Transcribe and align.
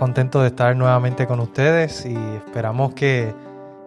Contentos 0.00 0.40
de 0.40 0.48
estar 0.48 0.74
nuevamente 0.74 1.26
con 1.26 1.40
ustedes 1.40 2.06
y 2.06 2.14
esperamos 2.14 2.94
que 2.94 3.34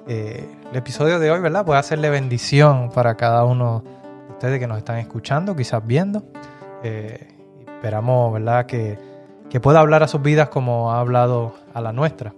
eh, 0.05 0.48
el 0.70 0.77
episodio 0.77 1.17
de 1.17 1.31
hoy, 1.31 1.40
¿verdad?, 1.40 1.66
pueda 1.66 1.80
hacerle 1.80 2.12
bendición 2.12 2.91
para 2.91 3.16
cada 3.16 3.44
uno 3.45 3.84
de 4.27 4.34
ustedes 4.34 4.59
que 4.59 4.68
nos 4.68 4.77
están 4.77 4.99
escuchando, 4.99 5.55
quizás 5.55 5.84
viendo. 5.84 6.23
Eh, 6.84 7.30
esperamos, 7.66 8.31
¿verdad?, 8.31 8.68
que, 8.68 8.99
que, 9.49 9.59
pueda 9.59 9.80
hablar 9.80 10.04
a 10.04 10.07
sus 10.07 10.21
vidas 10.21 10.49
como 10.49 10.91
ha 10.91 10.99
hablado 10.99 11.55
a 11.73 11.81
la 11.81 11.91
nuestra. 11.91 12.35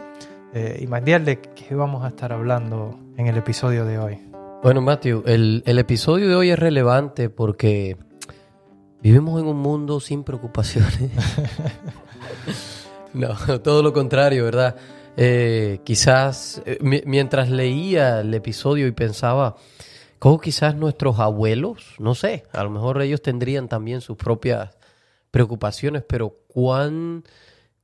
Eh, 0.54 0.80
y 0.80 0.88
MacDill, 0.88 1.26
¿de 1.26 1.42
qué 1.42 1.76
vamos 1.76 2.06
a 2.06 2.08
estar 2.08 2.32
hablando 2.32 2.98
en 3.18 3.28
el 3.28 3.36
episodio 3.36 3.84
de 3.84 4.00
hoy? 4.00 4.20
Bueno, 4.64 4.80
Matthew, 4.80 5.24
el, 5.26 5.64
el 5.66 5.80
episodio 5.80 6.30
de 6.30 6.36
hoy 6.36 6.50
es 6.50 6.58
relevante 6.58 7.30
porque 7.30 7.98
vivimos 9.02 9.42
en 9.42 9.50
un 9.50 9.58
mundo 9.58 10.00
sin 10.00 10.24
preocupaciones. 10.24 11.12
No, 13.48 13.62
todo 13.62 13.82
lo 13.82 13.94
contrario, 13.94 14.44
¿verdad? 14.44 14.76
Eh, 15.16 15.80
quizás 15.86 16.62
eh, 16.66 16.78
mientras 16.82 17.50
leía 17.50 18.20
el 18.20 18.34
episodio 18.34 18.88
y 18.88 18.92
pensaba, 18.92 19.56
¿cómo 20.20 20.42
quizás 20.42 20.76
nuestros 20.76 21.20
abuelos, 21.20 21.96
no 22.00 22.14
sé, 22.14 22.44
a 22.52 22.62
lo 22.64 22.70
mejor 22.70 23.02
ellos 23.02 23.22
tendrían 23.22 23.70
también 23.70 24.02
sus 24.02 24.18
propias 24.18 24.78
preocupaciones, 25.32 26.04
pero 26.06 26.36
cuán 26.50 27.24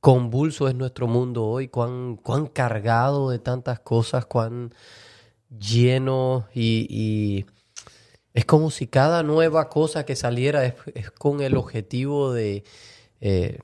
convulso 0.00 0.68
es 0.68 0.74
nuestro 0.74 1.06
mundo 1.06 1.46
hoy, 1.46 1.68
cuán, 1.68 2.16
cuán 2.16 2.46
cargado 2.46 3.30
de 3.30 3.38
tantas 3.38 3.80
cosas, 3.80 4.26
cuán 4.26 4.74
lleno 5.48 6.46
y, 6.54 7.46
es 8.34 8.44
como 8.44 8.70
si 8.70 8.86
cada 8.86 9.22
nueva 9.22 9.70
cosa 9.70 10.04
que 10.04 10.16
saliera 10.16 10.64
es, 10.66 10.74
con 11.18 11.40
el 11.40 11.56
objetivo 11.56 12.34
de... 12.34 12.64
Eh, 13.20 13.58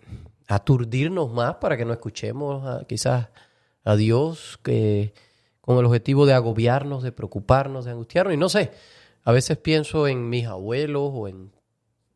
aturdirnos 0.48 1.32
más 1.32 1.56
para 1.56 1.76
que 1.76 1.84
no 1.84 1.92
escuchemos 1.92 2.84
quizás 2.86 3.28
a 3.84 3.96
Dios 3.96 4.58
que 4.62 5.12
con 5.60 5.78
el 5.78 5.84
objetivo 5.84 6.24
de 6.24 6.32
agobiarnos, 6.32 7.02
de 7.02 7.12
preocuparnos, 7.12 7.84
de 7.84 7.90
angustiarnos. 7.90 8.34
Y 8.34 8.38
no 8.38 8.48
sé, 8.48 8.72
a 9.24 9.32
veces 9.32 9.58
pienso 9.58 10.08
en 10.08 10.28
mis 10.30 10.46
abuelos 10.46 11.10
o 11.12 11.28
en 11.28 11.52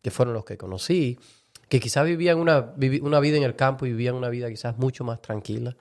que 0.00 0.10
fueron 0.10 0.34
los 0.34 0.44
que 0.44 0.56
conocí, 0.56 1.18
que 1.68 1.78
quizás 1.78 2.06
vivían 2.06 2.38
una, 2.38 2.74
una 3.02 3.20
vida 3.20 3.36
en 3.36 3.42
el 3.42 3.54
campo 3.54 3.84
y 3.84 3.90
vivían 3.90 4.14
una 4.14 4.30
vida 4.30 4.48
quizás 4.48 4.78
mucho 4.78 5.04
más 5.04 5.20
tranquila. 5.20 5.76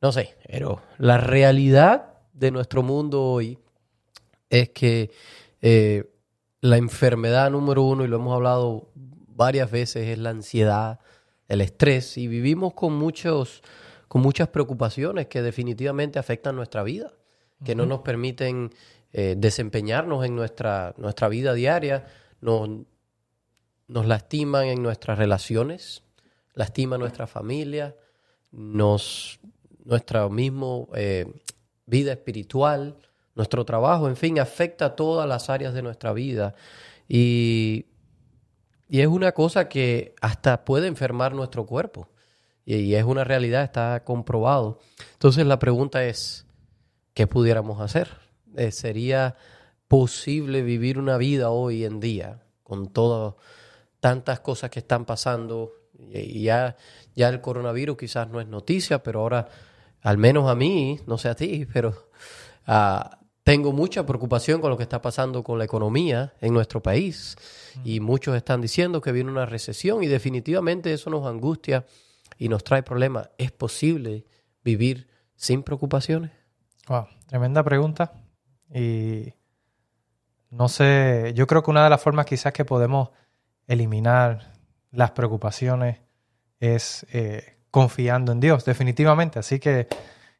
No 0.00 0.12
sé, 0.12 0.36
pero 0.48 0.80
la 0.98 1.18
realidad 1.18 2.14
de 2.32 2.50
nuestro 2.50 2.82
mundo 2.82 3.22
hoy 3.22 3.58
es 4.48 4.70
que 4.70 5.10
eh, 5.60 6.10
la 6.60 6.76
enfermedad 6.78 7.50
número 7.50 7.82
uno, 7.82 8.04
y 8.04 8.08
lo 8.08 8.16
hemos 8.16 8.34
hablado 8.34 8.90
varias 8.94 9.70
veces, 9.70 10.08
es 10.08 10.18
la 10.18 10.30
ansiedad, 10.30 11.00
el 11.48 11.60
estrés 11.60 12.18
y 12.18 12.26
vivimos 12.26 12.74
con 12.74 12.94
muchos 12.94 13.62
con 14.08 14.22
muchas 14.22 14.48
preocupaciones 14.48 15.26
que 15.26 15.42
definitivamente 15.42 16.18
afectan 16.18 16.56
nuestra 16.56 16.82
vida, 16.82 17.12
que 17.64 17.74
no 17.74 17.86
nos 17.86 18.00
permiten 18.00 18.70
eh, 19.12 19.34
desempeñarnos 19.36 20.24
en 20.24 20.36
nuestra, 20.36 20.94
nuestra 20.96 21.28
vida 21.28 21.54
diaria, 21.54 22.06
nos, 22.40 22.68
nos 23.88 24.06
lastiman 24.06 24.66
en 24.66 24.82
nuestras 24.82 25.18
relaciones, 25.18 26.02
lastiman 26.54 27.00
nuestra 27.00 27.26
familia, 27.26 27.96
nos, 28.52 29.40
nuestra 29.84 30.28
misma 30.28 30.84
eh, 30.94 31.26
vida 31.86 32.12
espiritual, 32.12 32.96
nuestro 33.34 33.64
trabajo, 33.64 34.08
en 34.08 34.16
fin, 34.16 34.38
afecta 34.38 34.94
todas 34.94 35.28
las 35.28 35.50
áreas 35.50 35.74
de 35.74 35.82
nuestra 35.82 36.12
vida. 36.12 36.54
Y 37.08 37.86
y 38.88 39.00
es 39.00 39.08
una 39.08 39.32
cosa 39.32 39.68
que 39.68 40.14
hasta 40.20 40.64
puede 40.64 40.86
enfermar 40.86 41.34
nuestro 41.34 41.66
cuerpo. 41.66 42.08
Y, 42.64 42.94
es 42.94 43.04
una 43.04 43.24
realidad, 43.24 43.62
está 43.62 44.02
comprobado. 44.04 44.80
Entonces 45.12 45.46
la 45.46 45.58
pregunta 45.58 46.04
es, 46.04 46.46
¿qué 47.14 47.26
pudiéramos 47.26 47.80
hacer? 47.80 48.08
Eh, 48.56 48.72
¿Sería 48.72 49.36
posible 49.88 50.62
vivir 50.62 50.98
una 50.98 51.16
vida 51.16 51.50
hoy 51.50 51.84
en 51.84 52.00
día 52.00 52.42
con 52.64 52.92
todas 52.92 53.34
tantas 54.00 54.40
cosas 54.40 54.70
que 54.70 54.80
están 54.80 55.04
pasando? 55.04 55.72
Y 56.12 56.42
ya, 56.42 56.76
ya 57.14 57.28
el 57.28 57.40
coronavirus 57.40 57.96
quizás 57.96 58.28
no 58.28 58.40
es 58.40 58.48
noticia, 58.48 59.02
pero 59.02 59.20
ahora, 59.20 59.48
al 60.02 60.18
menos 60.18 60.50
a 60.50 60.54
mí, 60.54 61.00
no 61.06 61.18
sé 61.18 61.28
a 61.28 61.34
ti, 61.36 61.66
pero 61.72 62.10
uh, 62.66 63.25
tengo 63.46 63.72
mucha 63.72 64.04
preocupación 64.04 64.60
con 64.60 64.70
lo 64.70 64.76
que 64.76 64.82
está 64.82 65.00
pasando 65.00 65.44
con 65.44 65.56
la 65.56 65.64
economía 65.64 66.34
en 66.40 66.52
nuestro 66.52 66.82
país 66.82 67.36
y 67.84 68.00
muchos 68.00 68.34
están 68.34 68.60
diciendo 68.60 69.00
que 69.00 69.12
viene 69.12 69.30
una 69.30 69.46
recesión 69.46 70.02
y 70.02 70.08
definitivamente 70.08 70.92
eso 70.92 71.10
nos 71.10 71.24
angustia 71.28 71.86
y 72.38 72.48
nos 72.48 72.64
trae 72.64 72.82
problemas. 72.82 73.30
¿Es 73.38 73.52
posible 73.52 74.24
vivir 74.64 75.06
sin 75.36 75.62
preocupaciones? 75.62 76.32
Wow, 76.88 77.06
tremenda 77.28 77.62
pregunta. 77.62 78.14
Y 78.74 79.32
no 80.50 80.68
sé, 80.68 81.32
yo 81.36 81.46
creo 81.46 81.62
que 81.62 81.70
una 81.70 81.84
de 81.84 81.90
las 81.90 82.02
formas 82.02 82.26
quizás 82.26 82.52
que 82.52 82.64
podemos 82.64 83.10
eliminar 83.68 84.54
las 84.90 85.12
preocupaciones 85.12 86.00
es 86.58 87.06
eh, 87.12 87.58
confiando 87.70 88.32
en 88.32 88.40
Dios, 88.40 88.64
definitivamente. 88.64 89.38
Así 89.38 89.60
que 89.60 89.86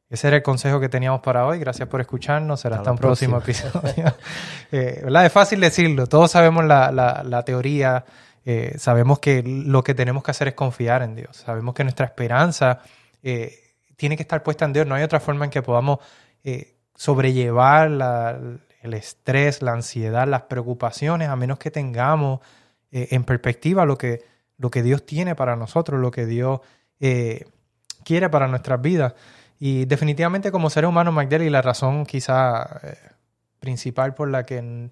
ese 0.08 0.28
era 0.28 0.36
el 0.36 0.42
consejo 0.42 0.78
que 0.78 0.88
teníamos 0.88 1.20
para 1.20 1.46
hoy. 1.46 1.58
Gracias 1.58 1.88
por 1.88 2.00
escucharnos. 2.00 2.60
Será 2.60 2.76
hasta 2.76 2.92
un 2.92 2.98
próximo 2.98 3.38
episodio. 3.38 4.14
eh, 4.72 5.04
Es 5.24 5.32
fácil 5.32 5.60
decirlo. 5.60 6.06
Todos 6.06 6.30
sabemos 6.30 6.64
la, 6.64 6.92
la, 6.92 7.42
teoría. 7.42 8.04
Eh, 8.44 8.74
sabemos 8.78 9.18
que 9.18 9.42
lo 9.42 9.82
que 9.82 9.94
tenemos 9.94 10.22
que 10.22 10.30
hacer 10.30 10.48
es 10.48 10.54
confiar 10.54 11.02
en 11.02 11.16
Dios. 11.16 11.36
Sabemos 11.36 11.74
que 11.74 11.82
nuestra 11.82 12.06
esperanza 12.06 12.82
eh, 13.24 13.58
tiene 13.96 14.16
que 14.16 14.22
estar 14.22 14.44
puesta 14.44 14.64
en 14.64 14.74
Dios. 14.74 14.86
No 14.86 14.94
hay 14.94 15.02
otra 15.02 15.18
forma 15.18 15.44
en 15.44 15.50
que 15.50 15.62
podamos 15.62 15.98
eh, 16.44 16.76
sobrellevar 16.94 17.90
el 18.82 18.94
estrés, 18.94 19.60
la 19.60 19.72
ansiedad, 19.72 20.28
las 20.28 20.42
preocupaciones, 20.42 21.28
a 21.28 21.34
menos 21.34 21.58
que 21.58 21.72
tengamos 21.72 22.40
en 22.92 23.24
perspectiva 23.24 23.84
lo 23.84 23.98
que, 23.98 24.24
lo 24.56 24.70
que 24.70 24.82
Dios 24.82 25.04
tiene 25.04 25.34
para 25.34 25.56
nosotros, 25.56 26.00
lo 26.00 26.10
que 26.12 26.24
Dios 26.24 26.60
quiere 28.04 28.30
para 28.30 28.46
nuestras 28.46 28.80
vidas. 28.80 29.14
Y 29.58 29.86
definitivamente 29.86 30.52
como 30.52 30.70
seres 30.70 30.88
humanos, 30.88 31.14
y 31.30 31.50
la 31.50 31.62
razón 31.62 32.04
quizá 32.04 32.80
eh, 32.82 32.96
principal 33.58 34.14
por 34.14 34.28
la 34.28 34.44
que 34.44 34.90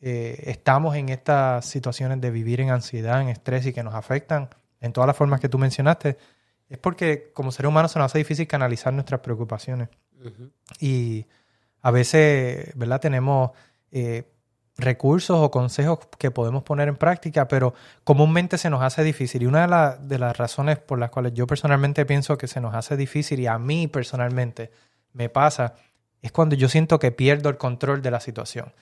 eh, 0.00 0.42
estamos 0.46 0.96
en 0.96 1.08
estas 1.08 1.64
situaciones 1.64 2.20
de 2.20 2.30
vivir 2.30 2.60
en 2.60 2.70
ansiedad, 2.70 3.20
en 3.22 3.28
estrés 3.28 3.66
y 3.66 3.72
que 3.72 3.82
nos 3.82 3.94
afectan 3.94 4.50
en 4.80 4.92
todas 4.92 5.06
las 5.06 5.16
formas 5.16 5.40
que 5.40 5.48
tú 5.48 5.58
mencionaste, 5.58 6.18
es 6.68 6.78
porque 6.78 7.30
como 7.32 7.52
seres 7.52 7.68
humanos 7.68 7.92
se 7.92 7.98
nos 7.98 8.06
hace 8.06 8.18
difícil 8.18 8.46
canalizar 8.46 8.92
nuestras 8.92 9.20
preocupaciones. 9.20 9.88
Y 10.80 11.26
a 11.82 11.90
veces, 11.90 12.76
¿verdad? 12.76 13.00
Tenemos 13.00 13.52
eh, 13.92 14.24
recursos 14.78 15.38
o 15.38 15.50
consejos 15.50 16.00
que 16.18 16.30
podemos 16.30 16.62
poner 16.62 16.88
en 16.88 16.96
práctica, 16.96 17.48
pero 17.48 17.74
comúnmente 18.04 18.58
se 18.58 18.70
nos 18.70 18.82
hace 18.82 19.02
difícil. 19.02 19.42
Y 19.42 19.46
una 19.46 19.96
de, 19.96 20.18
las 20.18 20.36
razones 20.36 20.78
por 20.78 20.98
las 20.98 21.10
cuales 21.10 21.32
yo 21.34 21.46
personalmente 21.46 22.04
pienso 22.04 22.36
que 22.36 22.46
se 22.46 22.60
nos 22.60 22.74
hace 22.74 22.96
difícil 22.96 23.40
y 23.40 23.46
a 23.46 23.58
mí 23.58 23.88
personalmente 23.88 24.70
me 25.12 25.28
pasa 25.28 25.74
es 26.20 26.32
cuando 26.32 26.56
yo 26.56 26.68
siento 26.68 26.98
que 26.98 27.10
pierdo 27.12 27.48
el 27.48 27.56
control 27.56 28.02
de 28.02 28.10
la 28.10 28.20
situación. 28.20 28.72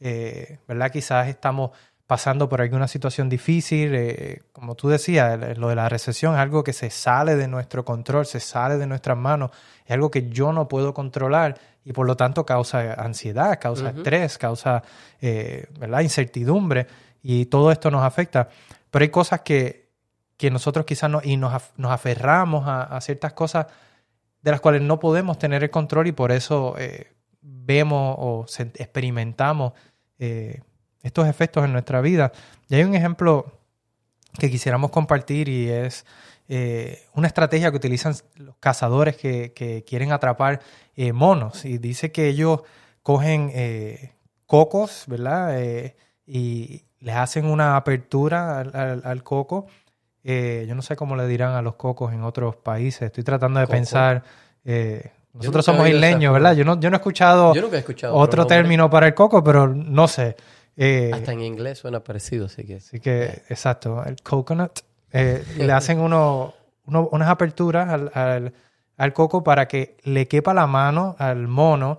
Eh, 0.00 0.58
¿Verdad? 0.66 0.90
Quizás 0.90 1.28
estamos 1.28 1.70
pasando 2.06 2.48
por 2.48 2.60
alguna 2.60 2.88
situación 2.88 3.28
difícil, 3.28 3.94
eh, 3.94 4.42
como 4.52 4.74
tú 4.74 4.88
decías, 4.88 5.56
lo 5.56 5.68
de 5.68 5.74
la 5.74 5.88
recesión 5.88 6.34
es 6.34 6.40
algo 6.40 6.62
que 6.62 6.72
se 6.72 6.90
sale 6.90 7.36
de 7.36 7.48
nuestro 7.48 7.84
control, 7.84 8.26
se 8.26 8.40
sale 8.40 8.76
de 8.76 8.86
nuestras 8.86 9.16
manos, 9.16 9.52
es 9.86 9.92
algo 9.92 10.10
que 10.10 10.28
yo 10.28 10.52
no 10.52 10.68
puedo 10.68 10.92
controlar 10.92 11.58
y 11.84 11.92
por 11.92 12.06
lo 12.06 12.16
tanto 12.16 12.46
causa 12.46 12.94
ansiedad, 12.94 13.58
causa 13.60 13.90
estrés, 13.90 14.38
causa 14.38 14.82
eh, 15.20 15.66
¿verdad? 15.78 16.00
incertidumbre 16.00 16.86
y 17.22 17.46
todo 17.46 17.70
esto 17.70 17.90
nos 17.90 18.02
afecta. 18.02 18.48
Pero 18.90 19.02
hay 19.02 19.10
cosas 19.10 19.42
que, 19.42 19.90
que 20.36 20.50
nosotros 20.50 20.86
quizás 20.86 21.10
no, 21.10 21.20
y 21.22 21.36
nos, 21.36 21.52
nos 21.76 21.92
aferramos 21.92 22.64
a, 22.66 23.00
ciertas 23.00 23.34
cosas 23.34 23.66
de 24.40 24.50
las 24.50 24.60
cuales 24.60 24.82
no 24.82 24.98
podemos 24.98 25.38
tener 25.38 25.62
el 25.62 25.70
control 25.70 26.06
y 26.06 26.12
por 26.12 26.32
eso 26.32 26.74
eh, 26.78 27.12
vemos 27.40 28.16
o 28.18 28.46
experimentamos 28.74 29.72
eh, 30.18 30.60
estos 31.02 31.28
efectos 31.28 31.64
en 31.64 31.72
nuestra 31.72 32.00
vida. 32.00 32.32
Y 32.68 32.76
hay 32.76 32.84
un 32.84 32.94
ejemplo 32.94 33.60
que 34.38 34.50
quisiéramos 34.50 34.90
compartir 34.90 35.48
y 35.48 35.68
es 35.70 36.06
eh, 36.48 37.02
una 37.14 37.26
estrategia 37.26 37.70
que 37.70 37.76
utilizan 37.76 38.14
los 38.36 38.56
cazadores 38.58 39.16
que, 39.16 39.52
que 39.52 39.82
quieren 39.84 40.12
atrapar 40.12 40.60
eh, 40.96 41.12
monos. 41.12 41.64
Y 41.64 41.78
dice 41.78 42.12
que 42.12 42.28
ellos 42.28 42.60
cogen 43.02 43.50
eh, 43.54 44.12
cocos, 44.46 45.04
¿verdad? 45.06 45.58
Y 46.26 46.84
les 47.00 47.16
hacen 47.16 47.46
una 47.46 47.76
apertura 47.76 48.58
al, 48.60 48.74
al- 48.76 49.02
al 49.04 49.22
coco. 49.22 49.66
Yo 50.22 50.74
no 50.74 50.80
sé 50.82 50.96
cómo 50.96 51.16
le 51.16 51.26
dirán 51.26 51.52
a 51.54 51.60
los 51.62 51.74
cocos 51.74 52.12
en 52.14 52.22
otros 52.22 52.56
países. 52.56 53.02
Estoy 53.02 53.24
tratando 53.24 53.60
de 53.60 53.66
Coco. 53.66 53.76
pensar. 53.76 54.22
nosotros 55.34 55.64
somos 55.64 55.86
isleños. 55.88 56.32
¿verdad? 56.32 56.54
Yo 56.54 56.64
no, 56.64 56.80
yo 56.80 56.88
no 56.90 56.96
he 56.96 56.98
escuchado 56.98 57.54
Yo 57.54 57.60
nunca 57.62 57.76
he 57.76 57.80
escuchado 57.80 58.14
otro 58.14 58.46
término 58.46 58.88
para 58.88 59.06
el 59.08 59.14
coco, 59.14 59.44
pero 59.44 59.66
no 59.68 60.08
sé. 60.08 60.36
Hasta 61.12 61.32
en 61.32 61.40
inglés 61.42 61.78
suena 61.78 62.02
parecido, 62.02 62.46
así 62.46 62.64
que. 62.64 62.76
Así 62.76 63.00
que, 63.00 63.42
exacto, 63.48 64.02
el 64.04 64.16
coconut. 64.22 64.80
Eh, 65.14 65.44
le 65.56 65.72
hacen 65.72 66.00
uno, 66.00 66.52
uno- 66.86 67.08
unas 67.12 67.28
aperturas 67.28 67.88
al, 67.88 68.10
al- 68.14 68.52
al 68.96 69.12
coco 69.12 69.42
para 69.42 69.66
que 69.66 69.96
le 70.04 70.28
quepa 70.28 70.52
la 70.54 70.66
mano 70.66 71.16
al 71.18 71.48
mono, 71.48 71.98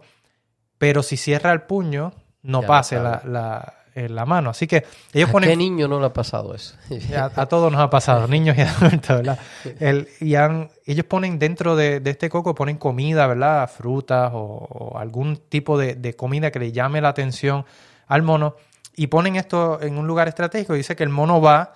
pero 0.78 1.02
si 1.04 1.18
cierra 1.18 1.52
el 1.52 1.62
puño, 1.64 2.14
no 2.44 2.62
Ya 2.62 2.68
pase 2.68 3.00
la, 3.00 3.22
la, 3.26 3.74
eh, 3.96 4.08
la 4.10 4.26
mano. 4.26 4.52
Así 4.52 4.68
que 4.68 4.86
ellos 5.14 5.30
¿A 5.30 5.32
ponen 5.32 5.50
qué 5.50 5.56
niño 5.56 5.88
no 5.88 6.00
le 6.00 6.06
ha 6.06 6.14
pasado 6.14 6.54
eso? 6.54 6.76
a, 7.18 7.32
a 7.42 7.46
todos 7.48 7.72
nos 7.72 7.82
ha 7.82 7.90
pasado, 7.90 8.28
niños 8.28 8.58
y 8.58 8.62
adultos, 8.62 9.18
¿verdad? 9.18 9.40
El- 9.80 10.08
y 10.20 10.36
han- 10.36 10.70
ellos 10.86 11.06
ponen 11.06 11.40
dentro 11.40 11.76
de, 11.76 12.00
de 12.02 12.12
este 12.12 12.30
coco, 12.30 12.54
ponen 12.54 12.78
comida, 12.78 13.26
¿verdad? 13.28 13.70
Frutas 13.70 14.32
o, 14.34 14.40
o 14.70 14.98
algún 15.00 15.38
tipo 15.38 15.78
de, 15.78 15.96
de 15.96 16.16
comida 16.16 16.52
que 16.52 16.60
le 16.60 16.72
llame 16.72 17.02
la 17.02 17.10
atención 17.10 17.66
al 18.08 18.22
mono. 18.22 18.56
Y 18.96 19.08
ponen 19.08 19.36
esto 19.36 19.82
en 19.82 19.98
un 19.98 20.06
lugar 20.08 20.28
estratégico. 20.28 20.74
Dice 20.74 20.96
que 20.96 21.04
el 21.04 21.10
mono 21.10 21.42
va 21.42 21.74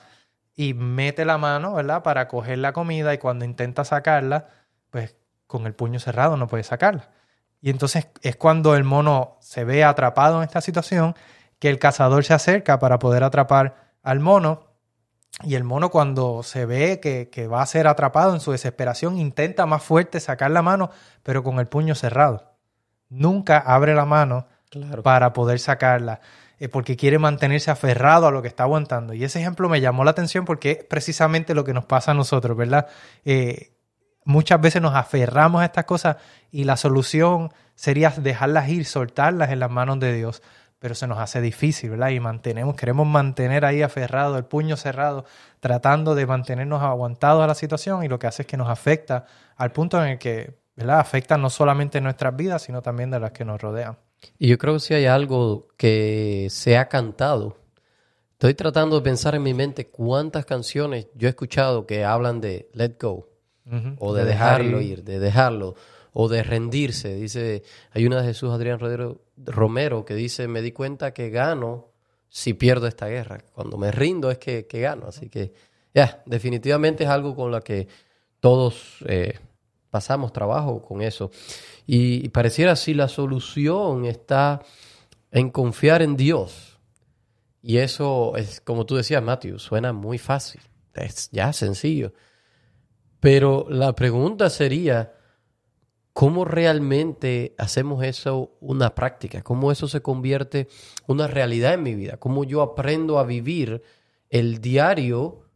y 0.60 0.74
mete 0.74 1.24
la 1.24 1.38
mano, 1.38 1.76
¿verdad? 1.76 2.04
Para 2.04 2.28
coger 2.28 2.58
la 2.58 2.74
comida 2.74 3.14
y 3.14 3.18
cuando 3.18 3.46
intenta 3.46 3.86
sacarla, 3.86 4.50
pues 4.90 5.16
con 5.48 5.66
el 5.66 5.74
puño 5.74 6.02
cerrado 6.02 6.36
no 6.36 6.48
puede 6.50 6.64
sacarla. 6.64 7.12
Y 7.62 7.70
entonces 7.70 8.10
es 8.24 8.36
cuando 8.36 8.76
el 8.76 8.84
mono 8.84 9.38
se 9.40 9.64
ve 9.64 9.86
atrapado 9.86 10.40
en 10.40 10.44
esta 10.44 10.60
situación 10.60 11.16
que 11.60 11.70
el 11.70 11.80
cazador 11.80 12.26
se 12.26 12.34
acerca 12.34 12.78
para 12.78 13.00
poder 13.00 13.24
atrapar 13.24 13.94
al 14.04 14.20
mono. 14.20 14.68
Y 15.46 15.56
el 15.56 15.64
mono 15.64 15.92
cuando 15.92 16.44
se 16.44 16.66
ve 16.66 17.00
que, 17.00 17.30
que 17.30 17.48
va 17.48 17.62
a 17.62 17.66
ser 17.66 17.88
atrapado 17.88 18.34
en 18.34 18.42
su 18.42 18.52
desesperación 18.52 19.18
intenta 19.18 19.66
más 19.66 19.82
fuerte 19.82 20.20
sacar 20.20 20.52
la 20.52 20.62
mano, 20.62 20.90
pero 21.24 21.42
con 21.42 21.60
el 21.60 21.68
puño 21.68 21.96
cerrado. 21.96 22.58
Nunca 23.08 23.60
abre 23.60 23.96
la 23.96 24.04
mano 24.04 24.46
Claro. 24.70 25.04
para 25.04 25.34
poder 25.34 25.60
sacarla, 25.60 26.20
eh, 26.60 26.68
porque 26.68 26.98
quiere 26.98 27.20
mantenerse 27.20 27.72
aferrado 27.72 28.28
a 28.28 28.32
lo 28.32 28.42
que 28.42 28.50
está 28.50 28.64
aguantando. 28.64 29.14
Y 29.14 29.24
ese 29.24 29.40
ejemplo 29.40 29.70
me 29.70 29.80
llamó 29.80 30.04
la 30.04 30.12
atención 30.12 30.46
porque 30.46 30.72
es 30.72 30.84
precisamente 30.84 31.56
lo 31.56 31.64
que 31.64 31.74
nos 31.74 31.86
pasa 31.86 32.12
a 32.12 32.14
nosotros, 32.14 32.58
¿verdad? 32.58 32.88
Eh, 33.24 33.72
muchas 34.26 34.60
veces 34.60 34.82
nos 34.82 34.94
aferramos 34.94 35.62
a 35.62 35.66
estas 35.66 35.86
cosas 35.86 36.18
y 36.52 36.66
la 36.66 36.78
solución 36.78 37.52
sería 37.76 38.10
dejarlas 38.10 38.70
ir, 38.70 38.86
soltarlas 38.86 39.52
en 39.52 39.60
las 39.60 39.72
manos 39.72 40.00
de 40.00 40.14
Dios, 40.14 40.44
pero 40.80 40.96
se 40.96 41.08
nos 41.08 41.18
hace 41.20 41.40
difícil, 41.40 41.92
¿verdad? 41.92 42.10
Y 42.10 42.20
mantenemos, 42.20 42.76
queremos 42.76 43.08
mantener 43.08 43.64
ahí 43.64 43.82
aferrado, 43.82 44.38
el 44.38 44.46
puño 44.46 44.76
cerrado, 44.76 45.26
tratando 45.60 46.14
de 46.14 46.26
mantenernos 46.26 46.82
aguantados 46.84 47.44
a 47.44 47.48
la 47.48 47.56
situación 47.56 48.04
y 48.04 48.10
lo 48.10 48.20
que 48.20 48.28
hace 48.28 48.44
es 48.44 48.48
que 48.48 48.58
nos 48.58 48.70
afecta 48.70 49.26
al 49.56 49.72
punto 49.72 50.04
en 50.04 50.12
el 50.12 50.20
que, 50.20 50.60
¿verdad? 50.76 51.00
Afecta 51.00 51.38
no 51.38 51.50
solamente 51.50 52.02
nuestras 52.02 52.36
vidas, 52.36 52.64
sino 52.64 52.82
también 52.82 53.12
de 53.12 53.20
las 53.20 53.32
que 53.32 53.46
nos 53.46 53.62
rodean. 53.62 53.98
Y 54.38 54.48
yo 54.48 54.57
creo 54.57 54.75
que 54.75 54.80
si 54.80 54.94
hay 54.94 55.06
algo 55.06 55.68
que 55.77 56.48
se 56.50 56.77
ha 56.77 56.88
cantado, 56.89 57.57
estoy 58.33 58.54
tratando 58.54 58.98
de 58.98 59.01
pensar 59.01 59.36
en 59.36 59.44
mi 59.44 59.54
mente 59.54 59.88
cuántas 59.88 60.45
canciones 60.45 61.07
yo 61.16 61.27
he 61.27 61.31
escuchado 61.31 61.86
que 61.86 62.06
hablan 62.06 62.42
de 62.42 62.69
let 62.74 62.95
go, 63.00 63.27
o 64.00 64.13
de, 64.13 64.25
dejarlo 64.25 64.81
ir, 64.81 65.04
de 65.04 65.19
dejarlo, 65.19 65.75
o 66.13 66.27
de 66.27 66.44
rendirse. 66.44 67.16
Dice, 67.16 67.63
hay 67.92 68.06
una 68.06 68.21
de 68.21 68.27
Jesús 68.27 68.51
Adrián 68.51 68.80
Romero 69.38 70.06
que 70.06 70.16
dice, 70.16 70.48
me 70.48 70.62
di 70.62 70.72
cuenta 70.72 71.13
que 71.13 71.30
gano 71.30 71.89
si 72.30 72.54
pierdo 72.54 72.88
esta 72.88 73.07
guerra. 73.07 73.39
Cuando 73.54 73.77
me 73.77 73.92
rindo 73.92 74.31
es 74.31 74.38
que, 74.38 74.65
que 74.65 74.80
gano. 74.80 75.07
Así 75.07 75.30
que, 75.30 75.54
ya, 75.94 76.22
definitivamente 76.25 77.04
es 77.04 77.10
algo 77.10 77.36
con 77.36 77.51
lo 77.51 77.62
que 77.62 77.88
todos 78.39 79.04
eh, 79.06 79.38
pasamos 79.89 80.33
trabajo 80.33 80.81
con 80.81 81.01
eso. 81.01 81.31
Y, 81.86 82.30
pareciera 82.30 82.75
si 82.75 82.94
la 82.94 83.07
solución 83.07 84.06
está 84.06 84.62
en 85.31 85.50
confiar 85.50 86.01
en 86.01 86.15
Dios. 86.15 86.80
Y 87.62 87.77
eso 87.77 88.36
es, 88.38 88.62
como 88.62 88.86
tú 88.86 88.95
decías, 88.95 89.21
Matthew, 89.21 89.59
suena 89.59 89.94
muy 89.94 90.18
fácil. 90.18 90.62
Es 90.94 91.30
ya 91.31 91.51
sencillo. 91.53 92.13
Pero 93.19 93.68
la 93.69 93.94
pregunta 93.94 94.50
sería, 94.50 95.13
¿cómo 96.13 96.45
realmente 96.45 97.53
hacemos 97.57 98.03
eso 98.03 98.56
una 98.62 98.95
práctica? 98.95 99.41
¿Cómo 99.41 99.71
eso 99.71 99.88
se 99.88 100.01
convierte 100.01 100.68
una 101.07 101.27
realidad 101.27 101.74
en 101.74 101.83
mi 101.83 101.95
vida? 101.95 102.18
¿Cómo 102.18 102.44
yo 102.44 102.62
aprendo 102.62 103.19
a 103.19 103.25
vivir 103.25 103.81
el 104.30 104.62
diario 104.62 105.49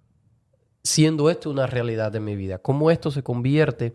siendo 0.84 1.30
esto 1.30 1.50
una 1.50 1.68
realidad 1.68 2.16
en 2.16 2.26
mi 2.26 2.36
vida? 2.36 2.58
¿Cómo 2.60 2.92
esto 2.92 3.12
se 3.12 3.24
convierte 3.24 3.94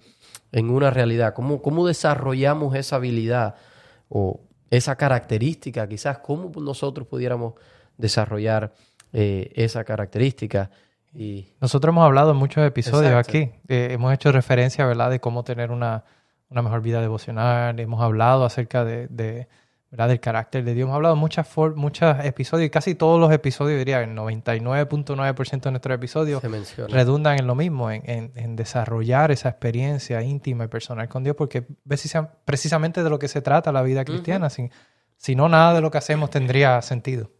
en 0.53 0.71
una 0.71 0.91
realidad? 0.91 1.35
¿Cómo, 1.35 1.61
cómo 1.63 1.87
desarrollamos 1.87 2.75
esa 2.75 2.97
habilidad 2.97 3.57
o 4.09 4.41
esa 4.71 4.97
característica? 4.97 5.89
Quizás 5.89 6.19
cómo 6.19 6.51
nosotros 6.61 7.07
pudiéramos 7.07 7.55
desarrollar 7.97 8.73
eh, 9.13 9.53
esa 9.55 9.85
característica. 9.85 10.71
Y 11.15 11.49
Nosotros 11.61 11.93
hemos 11.93 12.05
hablado 12.05 12.31
en 12.33 12.37
muchos 12.37 12.67
episodios 12.67 13.13
Exacto. 13.13 13.31
aquí. 13.31 13.51
Eh, 13.69 13.89
hemos 13.93 14.13
hecho 14.13 14.33
referencia, 14.33 14.87
¿verdad?, 14.87 15.11
de 15.11 15.21
cómo 15.21 15.45
tener 15.45 15.71
una, 15.71 16.05
una 16.51 16.63
mejor 16.63 16.83
vida 16.83 17.01
devocional. 17.01 17.79
Hemos 17.81 18.03
hablado 18.03 18.45
acerca 18.45 18.85
de, 18.85 19.09
de, 19.09 19.49
¿verdad? 19.91 20.09
del 20.09 20.21
carácter 20.21 20.65
de 20.65 20.75
Dios. 20.75 20.85
Hemos 20.87 20.97
hablado 20.97 21.17
muchas 21.17 21.49
for- 21.49 21.75
muchos 21.75 22.17
episodios 22.25 22.67
y 22.67 22.71
casi 22.71 22.95
todos 22.95 23.19
los 23.21 23.33
episodios, 23.33 23.79
diría, 23.79 24.03
el 24.03 24.11
99.9% 24.15 25.61
de 25.63 25.71
nuestros 25.71 25.95
episodios 25.95 26.41
redundan 26.93 27.39
en 27.39 27.47
lo 27.47 27.55
mismo, 27.55 27.91
en, 27.91 28.03
en- 28.09 28.33
en 28.35 28.57
desarrollar 28.57 29.31
esa 29.31 29.49
experiencia 29.49 30.23
íntima 30.23 30.65
y 30.65 30.69
personal 30.69 31.09
con 31.09 31.25
Dios, 31.25 31.37
porque 31.37 31.63
precisa- 31.87 32.33
precisamente 32.45 33.03
de 33.03 33.11
lo 33.11 33.19
que 33.19 33.29
se 33.29 33.41
trata 33.43 33.73
la 33.73 33.83
vida 33.83 34.05
cristiana. 34.05 34.51
si, 34.51 34.71
si 35.17 35.35
no, 35.35 35.49
nada 35.49 35.75
de 35.75 35.81
lo 35.81 35.91
que 35.91 35.99
hacemos 35.99 36.31
tendría 36.31 36.81
sentido. 36.83 37.31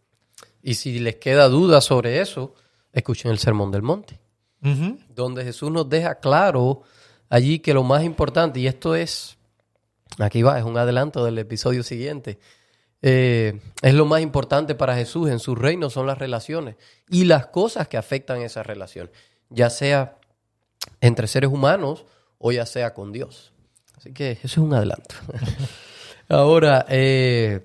Y 0.61 0.73
si 0.75 0.99
les 0.99 1.15
queda 1.15 1.47
duda 1.47 1.79
sobre 1.81 2.19
eso, 2.19 2.53
escuchen 2.91 3.31
el 3.31 3.37
Sermón 3.39 3.71
del 3.71 3.81
Monte, 3.81 4.19
donde 5.15 5.43
Jesús 5.45 5.71
nos 5.71 5.87
deja 5.87 6.15
claro 6.19 6.81
allí 7.29 7.59
que 7.59 7.73
lo 7.73 7.83
más 7.83 8.03
importante, 8.03 8.59
y 8.59 8.67
esto 8.67 8.93
es, 8.95 9.37
aquí 10.17 10.41
va, 10.41 10.57
es 10.57 10.65
un 10.65 10.77
adelanto 10.77 11.23
del 11.23 11.37
episodio 11.37 11.83
siguiente, 11.83 12.39
eh, 13.01 13.59
es 13.81 13.93
lo 13.93 14.05
más 14.05 14.21
importante 14.21 14.75
para 14.75 14.95
Jesús 14.95 15.29
en 15.29 15.39
su 15.39 15.55
reino 15.55 15.89
son 15.89 16.05
las 16.07 16.17
relaciones 16.17 16.75
y 17.09 17.23
las 17.25 17.47
cosas 17.47 17.87
que 17.87 17.95
afectan 17.97 18.41
esa 18.41 18.63
relación, 18.63 19.09
ya 19.49 19.69
sea 19.69 20.17
entre 20.99 21.27
seres 21.27 21.49
humanos 21.49 22.05
o 22.37 22.51
ya 22.51 22.65
sea 22.65 22.93
con 22.93 23.11
Dios. 23.13 23.53
Así 23.97 24.11
que 24.13 24.31
eso 24.31 24.39
es 24.45 24.57
un 24.57 24.73
adelanto. 24.73 25.15
Ahora, 26.29 26.85
eh, 26.89 27.61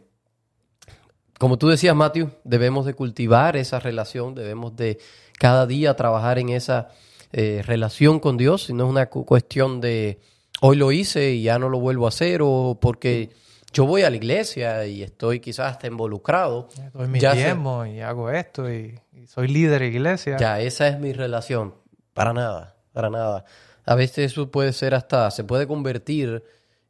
como 1.39 1.59
tú 1.59 1.69
decías, 1.69 1.95
Matthew, 1.97 2.31
debemos 2.45 2.87
de 2.87 2.95
cultivar 2.95 3.57
esa 3.57 3.79
relación, 3.81 4.35
debemos 4.35 4.77
de 4.77 4.99
cada 5.39 5.67
día 5.67 5.95
trabajar 5.97 6.39
en 6.39 6.49
esa 6.51 6.89
eh, 7.33 7.63
relación 7.67 8.21
con 8.21 8.37
Dios, 8.37 8.71
y 8.71 8.73
no 8.73 8.85
es 8.85 8.91
una 8.91 9.07
cu- 9.11 9.27
cuestión 9.27 9.81
de 9.81 10.21
hoy 10.67 10.77
lo 10.77 10.93
hice 10.93 11.33
y 11.33 11.43
ya 11.43 11.59
no 11.59 11.69
lo 11.69 11.79
vuelvo 11.79 12.07
a 12.07 12.09
hacer, 12.09 12.41
o 12.43 12.79
porque 12.81 13.29
yo 13.71 13.85
voy 13.85 14.03
a 14.03 14.09
la 14.09 14.17
iglesia 14.17 14.87
y 14.87 15.03
estoy 15.03 15.41
quizás 15.41 15.73
hasta 15.73 15.87
involucrado. 15.87 16.69
Doy 16.95 17.07
mi 17.07 17.21
Ya 17.21 17.35
diezmo 17.35 17.85
y 17.85 18.01
hago 18.01 18.31
esto 18.31 18.73
y, 18.73 18.99
y 19.13 19.27
soy 19.27 19.49
líder 19.49 19.81
de 19.81 19.89
iglesia. 19.89 20.39
Ya, 20.39 20.61
esa 20.61 20.89
es 20.89 20.99
mi 20.99 21.13
relación. 21.13 21.75
Para 22.15 22.33
nada, 22.33 22.77
para 22.95 23.11
nada. 23.11 23.45
A 23.85 23.95
veces 23.95 24.33
eso 24.33 24.51
puede 24.51 24.73
ser 24.73 24.95
hasta, 24.95 25.31
se 25.31 25.45
puede 25.45 25.67
convertir 25.67 26.43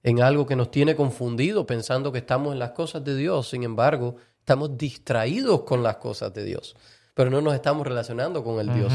en 0.04 0.22
algo 0.22 0.46
que 0.46 0.54
nos 0.54 0.70
tiene 0.70 0.94
confundido 0.94 1.66
pensando 1.66 2.12
que 2.12 2.18
estamos 2.18 2.52
en 2.52 2.60
las 2.60 2.70
cosas 2.70 3.02
de 3.02 3.16
Dios. 3.16 3.48
Sin 3.48 3.64
embargo, 3.64 4.16
estamos 4.38 4.78
distraídos 4.78 5.62
con 5.62 5.82
las 5.82 5.96
cosas 5.96 6.32
de 6.32 6.44
Dios, 6.44 6.76
pero 7.12 7.28
no 7.28 7.40
nos 7.40 7.54
estamos 7.54 7.84
relacionando 7.84 8.44
con 8.44 8.60
el 8.60 8.72
Dios. 8.72 8.92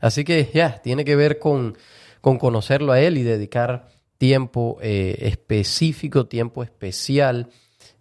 Así 0.00 0.24
que 0.24 0.50
ya, 0.54 0.80
tiene 0.80 1.04
que 1.04 1.16
ver 1.16 1.38
con, 1.38 1.76
con 2.22 2.38
conocerlo 2.38 2.92
a 2.92 3.00
Él 3.00 3.18
y 3.18 3.22
dedicar 3.22 3.95
tiempo 4.18 4.78
eh, 4.80 5.16
específico, 5.20 6.26
tiempo 6.26 6.62
especial 6.62 7.48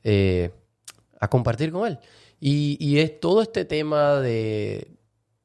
eh, 0.03 0.51
a 1.19 1.29
compartir 1.29 1.71
con 1.71 1.87
Él. 1.87 1.99
Y, 2.39 2.77
y 2.79 2.99
es 2.99 3.19
todo 3.19 3.41
este 3.41 3.65
tema 3.65 4.19
de, 4.19 4.91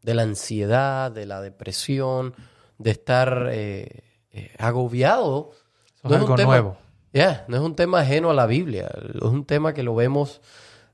de 0.02 0.14
la 0.14 0.22
ansiedad, 0.22 1.10
de 1.10 1.26
la 1.26 1.40
depresión, 1.40 2.34
de 2.78 2.90
estar 2.90 3.48
eh, 3.52 4.02
agobiado. 4.58 5.50
Eso 5.96 6.08
no 6.08 6.10
es 6.14 6.20
algo 6.20 6.30
un 6.32 6.36
tema- 6.36 6.52
nuevo. 6.54 6.78
No 7.48 7.56
es 7.56 7.62
un 7.62 7.74
tema 7.74 8.00
ajeno 8.00 8.30
a 8.30 8.34
la 8.34 8.46
Biblia, 8.46 8.88
es 9.14 9.22
un 9.22 9.44
tema 9.44 9.74
que 9.74 9.82
lo 9.82 9.96
vemos 9.96 10.40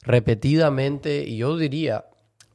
repetidamente 0.00 1.24
y 1.24 1.36
yo 1.38 1.56
diría, 1.58 2.06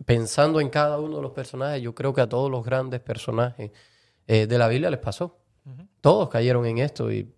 pensando 0.05 0.59
en 0.61 0.69
cada 0.69 0.99
uno 0.99 1.17
de 1.17 1.21
los 1.21 1.31
personajes, 1.31 1.81
yo 1.81 1.93
creo 1.93 2.11
que 2.13 2.21
a 2.21 2.29
todos 2.29 2.49
los 2.49 2.65
grandes 2.65 3.01
personajes 3.01 3.69
de 4.25 4.57
la 4.57 4.67
Biblia 4.67 4.89
les 4.89 4.99
pasó. 4.99 5.40
Todos 6.01 6.29
cayeron 6.29 6.65
en 6.65 6.79
esto 6.79 7.11
y 7.11 7.31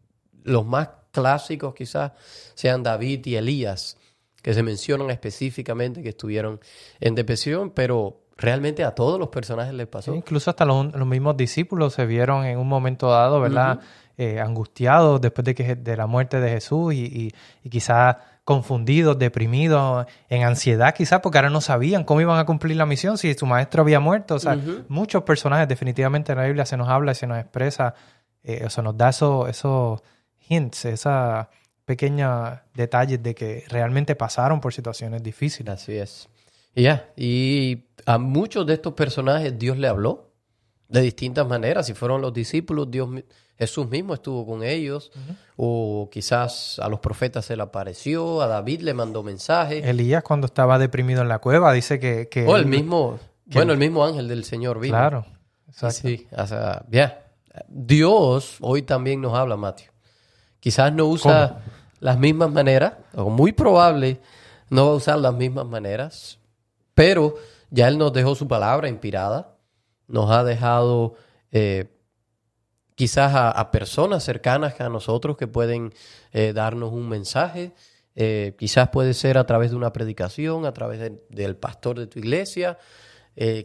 los 0.43 0.65
más 0.65 0.89
clásicos 1.11 1.73
quizás 1.73 2.11
sean 2.55 2.83
David 2.83 3.25
y 3.25 3.35
Elías, 3.35 3.97
que 4.41 4.53
se 4.53 4.63
mencionan 4.63 5.09
específicamente 5.09 6.01
que 6.01 6.09
estuvieron 6.09 6.59
en 6.99 7.15
depresión, 7.15 7.71
pero 7.71 8.23
realmente 8.35 8.83
a 8.83 8.91
todos 8.91 9.19
los 9.19 9.29
personajes 9.29 9.73
les 9.73 9.87
pasó. 9.87 10.13
incluso 10.15 10.49
hasta 10.49 10.65
los, 10.65 10.93
mismos 11.05 11.37
discípulos 11.37 11.93
se 11.93 12.05
vieron 12.05 12.45
en 12.45 12.57
un 12.57 12.67
momento 12.67 13.09
dado, 13.09 13.39
¿verdad? 13.39 13.79
Eh, 14.17 14.39
angustiados 14.39 15.19
después 15.21 15.45
de, 15.45 15.55
que, 15.55 15.75
de 15.75 15.97
la 15.97 16.05
muerte 16.05 16.39
de 16.39 16.49
Jesús 16.49 16.93
y, 16.93 17.33
y, 17.63 17.69
quizás 17.69 18.17
confundidos, 18.43 19.17
deprimidos, 19.17 20.05
en 20.27 20.43
ansiedad 20.43 20.93
quizás 20.93 21.21
porque 21.21 21.37
ahora 21.37 21.49
no 21.49 21.61
sabían 21.61 22.03
cómo 22.03 22.21
iban 22.21 22.39
a 22.39 22.45
cumplir 22.45 22.75
la 22.75 22.85
misión 22.85 23.17
si 23.17 23.33
su 23.33 23.45
maestro 23.45 23.81
había 23.81 23.99
muerto. 23.99 24.35
O 24.35 24.39
sea, 24.39 24.57
muchos 24.89 25.23
personajes 25.23 25.67
definitivamente 25.67 26.33
en 26.33 26.39
la 26.39 26.45
Biblia 26.45 26.65
se 26.65 26.77
nos 26.77 26.89
habla 26.89 27.13
y 27.13 27.15
se 27.15 27.27
nos 27.27 27.39
expresa, 27.39 27.95
eh, 28.43 28.63
o 28.65 28.69
sea, 28.69 28.83
nos 28.83 28.97
da 28.97 29.09
esos 29.09 29.49
eso 29.49 30.03
hints, 30.49 30.85
esos 30.85 31.47
pequeños 31.85 32.59
detalles 32.73 33.21
de 33.23 33.33
que 33.33 33.63
realmente 33.69 34.15
pasaron 34.15 34.59
por 34.59 34.73
situaciones 34.73 35.23
difíciles. 35.23 35.73
Así 35.73 35.97
es. 35.97 36.29
Ya, 36.75 37.11
y 37.15 37.85
a 38.05 38.17
muchos 38.17 38.65
de 38.65 38.73
estos 38.73 38.93
personajes 38.93 39.57
Dios 39.57 39.77
le 39.77 39.87
habló 39.87 40.31
de 40.89 41.01
distintas 41.01 41.47
maneras. 41.47 41.85
Si 41.85 41.93
fueron 41.93 42.21
los 42.21 42.33
discípulos, 42.33 42.89
Dios, 42.89 43.09
Jesús 43.57 43.87
mismo 43.89 44.13
estuvo 44.13 44.45
con 44.45 44.63
ellos, 44.63 45.11
o 45.55 46.09
quizás 46.11 46.79
a 46.79 46.89
los 46.89 46.99
profetas 46.99 47.45
se 47.45 47.55
le 47.55 47.63
apareció, 47.63 48.41
a 48.41 48.47
David 48.47 48.81
le 48.81 48.93
mandó 48.93 49.23
mensajes. 49.23 49.85
Elías 49.85 50.23
cuando 50.23 50.45
estaba 50.45 50.79
deprimido 50.79 51.21
en 51.21 51.29
la 51.29 51.39
cueva 51.39 51.71
dice 51.71 51.99
que... 51.99 52.27
que 52.29 52.45
o 52.47 52.57
el 52.57 52.65
mismo, 52.65 53.19
bueno, 53.45 53.73
el 53.73 53.79
mismo 53.79 54.03
ángel 54.03 54.27
del 54.27 54.43
Señor 54.43 54.79
vino. 54.79 54.95
Claro, 54.95 55.25
Sí, 55.91 56.27
o 56.35 56.47
sea, 56.47 56.85
bien. 56.87 57.13
Dios 57.67 58.57
hoy 58.61 58.83
también 58.83 59.21
nos 59.21 59.33
habla, 59.33 59.57
Mateo. 59.57 59.91
Quizás 60.59 60.93
no 60.93 61.05
usa 61.05 61.61
las 61.99 62.17
mismas 62.17 62.51
maneras, 62.51 62.93
o 63.15 63.29
muy 63.29 63.51
probable 63.51 64.19
no 64.69 64.87
va 64.87 64.91
a 64.93 64.95
usar 64.95 65.19
las 65.19 65.33
mismas 65.33 65.65
maneras, 65.65 66.39
pero 66.93 67.35
ya 67.69 67.87
Él 67.87 67.97
nos 67.97 68.13
dejó 68.13 68.35
su 68.35 68.47
palabra 68.47 68.87
inspirada, 68.87 69.55
nos 70.07 70.31
ha 70.31 70.43
dejado 70.43 71.15
eh, 71.51 71.92
quizás 72.95 73.33
a, 73.35 73.71
personas 73.71 74.23
cercanas 74.23 74.79
a 74.79 74.89
nosotros 74.89 75.37
que 75.37 75.47
pueden 75.47 75.93
eh, 76.31 76.53
darnos 76.53 76.91
un 76.93 77.09
mensaje. 77.09 77.73
Eh, 78.15 78.55
quizás 78.57 78.89
puede 78.89 79.13
ser 79.13 79.37
a 79.37 79.45
través 79.45 79.71
de 79.71 79.77
una 79.77 79.91
predicación, 79.91 80.65
a 80.65 80.73
través 80.73 81.11
del 81.29 81.55
pastor 81.55 81.99
de 81.99 82.07
tu 82.07 82.19
iglesia, 82.19 82.77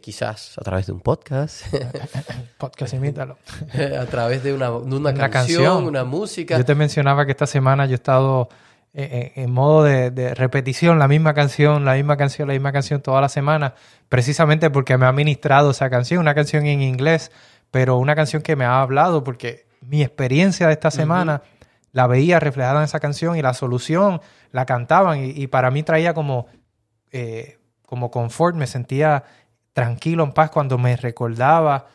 quizás 0.01 0.57
a 0.57 0.63
través 0.63 0.87
de 0.87 0.93
un 0.93 1.01
podcast. 1.01 1.67
podcast, 2.59 2.95
imítalo. 2.95 3.37
a 4.01 4.07
través 4.07 4.43
de 4.43 4.55
una, 4.55 4.69
canción, 4.69 5.31
canción, 5.31 5.85
una 5.85 6.05
música. 6.05 6.57
Yo 6.57 6.65
te 6.65 6.75
mencionaba 6.75 7.27
que 7.27 7.33
esta 7.33 7.47
semana 7.47 7.85
yo 7.85 7.93
he 7.93 7.95
estado 7.97 8.49
eh, 8.95 9.33
eh, 9.37 9.43
en 9.43 9.53
modo 9.53 9.85
de, 9.85 10.35
repetición, 10.35 10.99
la 10.99 11.09
misma 11.09 11.35
canción, 11.35 11.85
la 11.85 11.95
misma 11.95 12.17
canción, 12.17 12.49
la 12.49 12.55
misma 12.55 12.73
canción 12.73 13.03
toda 13.03 13.21
la 13.21 13.29
semana, 13.29 13.75
precisamente 14.09 14.71
porque 14.71 14.97
me 14.97 15.07
ha 15.07 15.13
ministrado 15.13 15.71
esa 15.71 15.91
canción, 15.91 16.21
una 16.21 16.35
canción 16.35 16.67
en 16.67 16.81
inglés, 16.81 17.31
pero 17.71 17.99
una 17.99 18.15
canción 18.15 18.43
que 18.43 18.57
me 18.57 18.65
ha 18.65 18.81
hablado, 18.81 19.25
porque 19.25 19.67
mi 19.81 20.03
experiencia 20.03 20.67
de 20.67 20.73
esta 20.73 20.91
semana 20.91 21.43
la 21.93 22.07
veía 22.07 22.41
reflejada 22.41 22.79
en 22.79 22.85
esa 22.85 23.01
canción 23.01 23.37
y 23.37 23.43
la 23.43 23.55
solución 23.55 24.21
la 24.53 24.67
cantaban 24.67 25.21
y, 25.23 25.47
para 25.47 25.71
mí 25.71 25.83
traía 25.83 26.15
como, 26.15 26.47
eh, 27.13 27.59
como 27.87 28.11
confort, 28.11 28.57
me 28.57 28.67
sentía 28.67 29.25
tranquilo, 29.73 30.25
en 30.25 30.33
paz 30.33 30.51
cuando 30.51 30.79
me 30.79 30.97
recordaba 30.97 31.87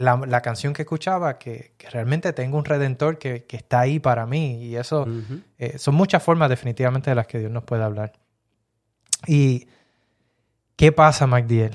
la, 0.00 0.40
canción 0.40 0.72
que 0.72 0.82
escuchaba, 0.82 1.38
que, 1.38 1.74
realmente 1.92 2.32
tengo 2.32 2.56
un 2.56 2.64
redentor 2.64 3.18
que, 3.18 3.46
está 3.50 3.80
ahí 3.80 3.98
para 3.98 4.24
mí. 4.24 4.64
Y 4.64 4.76
eso 4.76 5.06
eh, 5.58 5.78
son 5.78 5.94
muchas 5.94 6.22
formas 6.22 6.48
definitivamente 6.48 7.10
de 7.10 7.16
las 7.16 7.26
que 7.26 7.38
Dios 7.38 7.50
nos 7.50 7.64
puede 7.64 7.84
hablar. 7.84 8.12
¿Y 9.26 9.68
qué 10.76 10.90
pasa, 10.92 11.26
MacDiel, 11.26 11.74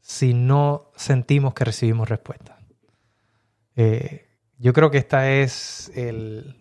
si 0.00 0.34
no 0.34 0.90
sentimos 0.96 1.54
que 1.54 1.64
recibimos 1.64 2.08
respuesta? 2.08 2.57
Eh, 3.80 4.26
yo 4.58 4.72
creo 4.72 4.90
que 4.90 4.98
esta 4.98 5.30
es 5.30 5.92
el, 5.94 6.56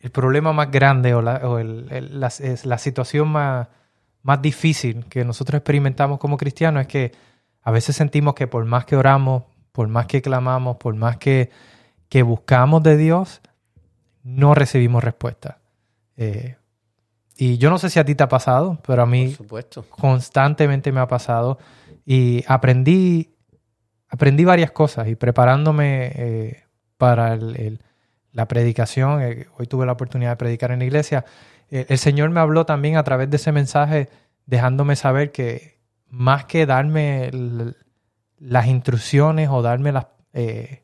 el 0.00 0.10
problema 0.10 0.52
más 0.52 0.72
grande 0.72 1.14
o, 1.14 1.22
la, 1.22 1.36
o 1.48 1.62
la, 1.62 2.26
es 2.26 2.66
la 2.66 2.78
situación 2.78 3.28
más, 3.28 3.68
más 4.22 4.42
difícil 4.42 5.04
que 5.04 5.24
nosotros 5.24 5.58
experimentamos 5.58 6.18
como 6.18 6.36
cristianos, 6.36 6.80
es 6.80 6.88
que 6.88 7.12
a 7.62 7.70
veces 7.70 7.94
sentimos 7.94 8.34
que 8.34 8.48
por 8.48 8.64
más 8.64 8.84
que 8.84 8.96
oramos, 8.96 9.44
por 9.70 9.86
más 9.86 10.06
que 10.06 10.20
clamamos, 10.20 10.78
por 10.78 10.96
más 10.96 11.16
que, 11.16 11.48
buscamos 12.24 12.82
de 12.82 12.96
Dios, 12.96 13.40
no 14.24 14.52
recibimos 14.54 15.04
respuesta. 15.04 15.60
Eh, 16.16 16.56
y 17.36 17.58
yo 17.58 17.70
no 17.70 17.78
sé 17.78 17.88
si 17.88 18.00
a 18.00 18.04
ti 18.04 18.16
te 18.16 18.24
ha 18.24 18.28
pasado, 18.28 18.80
pero 18.84 19.02
a 19.02 19.06
mí 19.06 19.36
constantemente 19.90 20.90
me 20.90 20.98
ha 20.98 21.06
pasado. 21.06 21.58
Y 22.04 22.42
aprendí, 22.48 23.35
aprendí 24.08 24.44
varias 24.44 24.70
cosas 24.70 25.08
y 25.08 25.14
preparándome 25.14 26.12
eh, 26.14 26.62
para 26.96 27.36
la 27.36 28.48
predicación, 28.48 29.22
eh, 29.22 29.46
hoy 29.58 29.66
tuve 29.66 29.86
la 29.86 29.92
oportunidad 29.92 30.30
de 30.30 30.36
predicar 30.36 30.70
en 30.70 30.80
la 30.80 30.84
iglesia, 30.84 31.24
el 31.68 31.98
Señor 31.98 32.30
me 32.30 32.38
habló 32.38 32.64
también 32.64 32.96
a 32.96 33.02
través 33.02 33.28
de 33.28 33.36
ese 33.38 33.50
mensaje, 33.50 34.08
dejándome 34.46 34.94
saber 34.94 35.32
que 35.32 35.80
más 36.08 36.44
que 36.44 36.64
darme 36.64 37.30
las 38.38 38.66
instrucciones 38.66 39.48
o 39.50 39.62
darme 39.62 39.90
las 39.90 40.06
eh, 40.38 40.82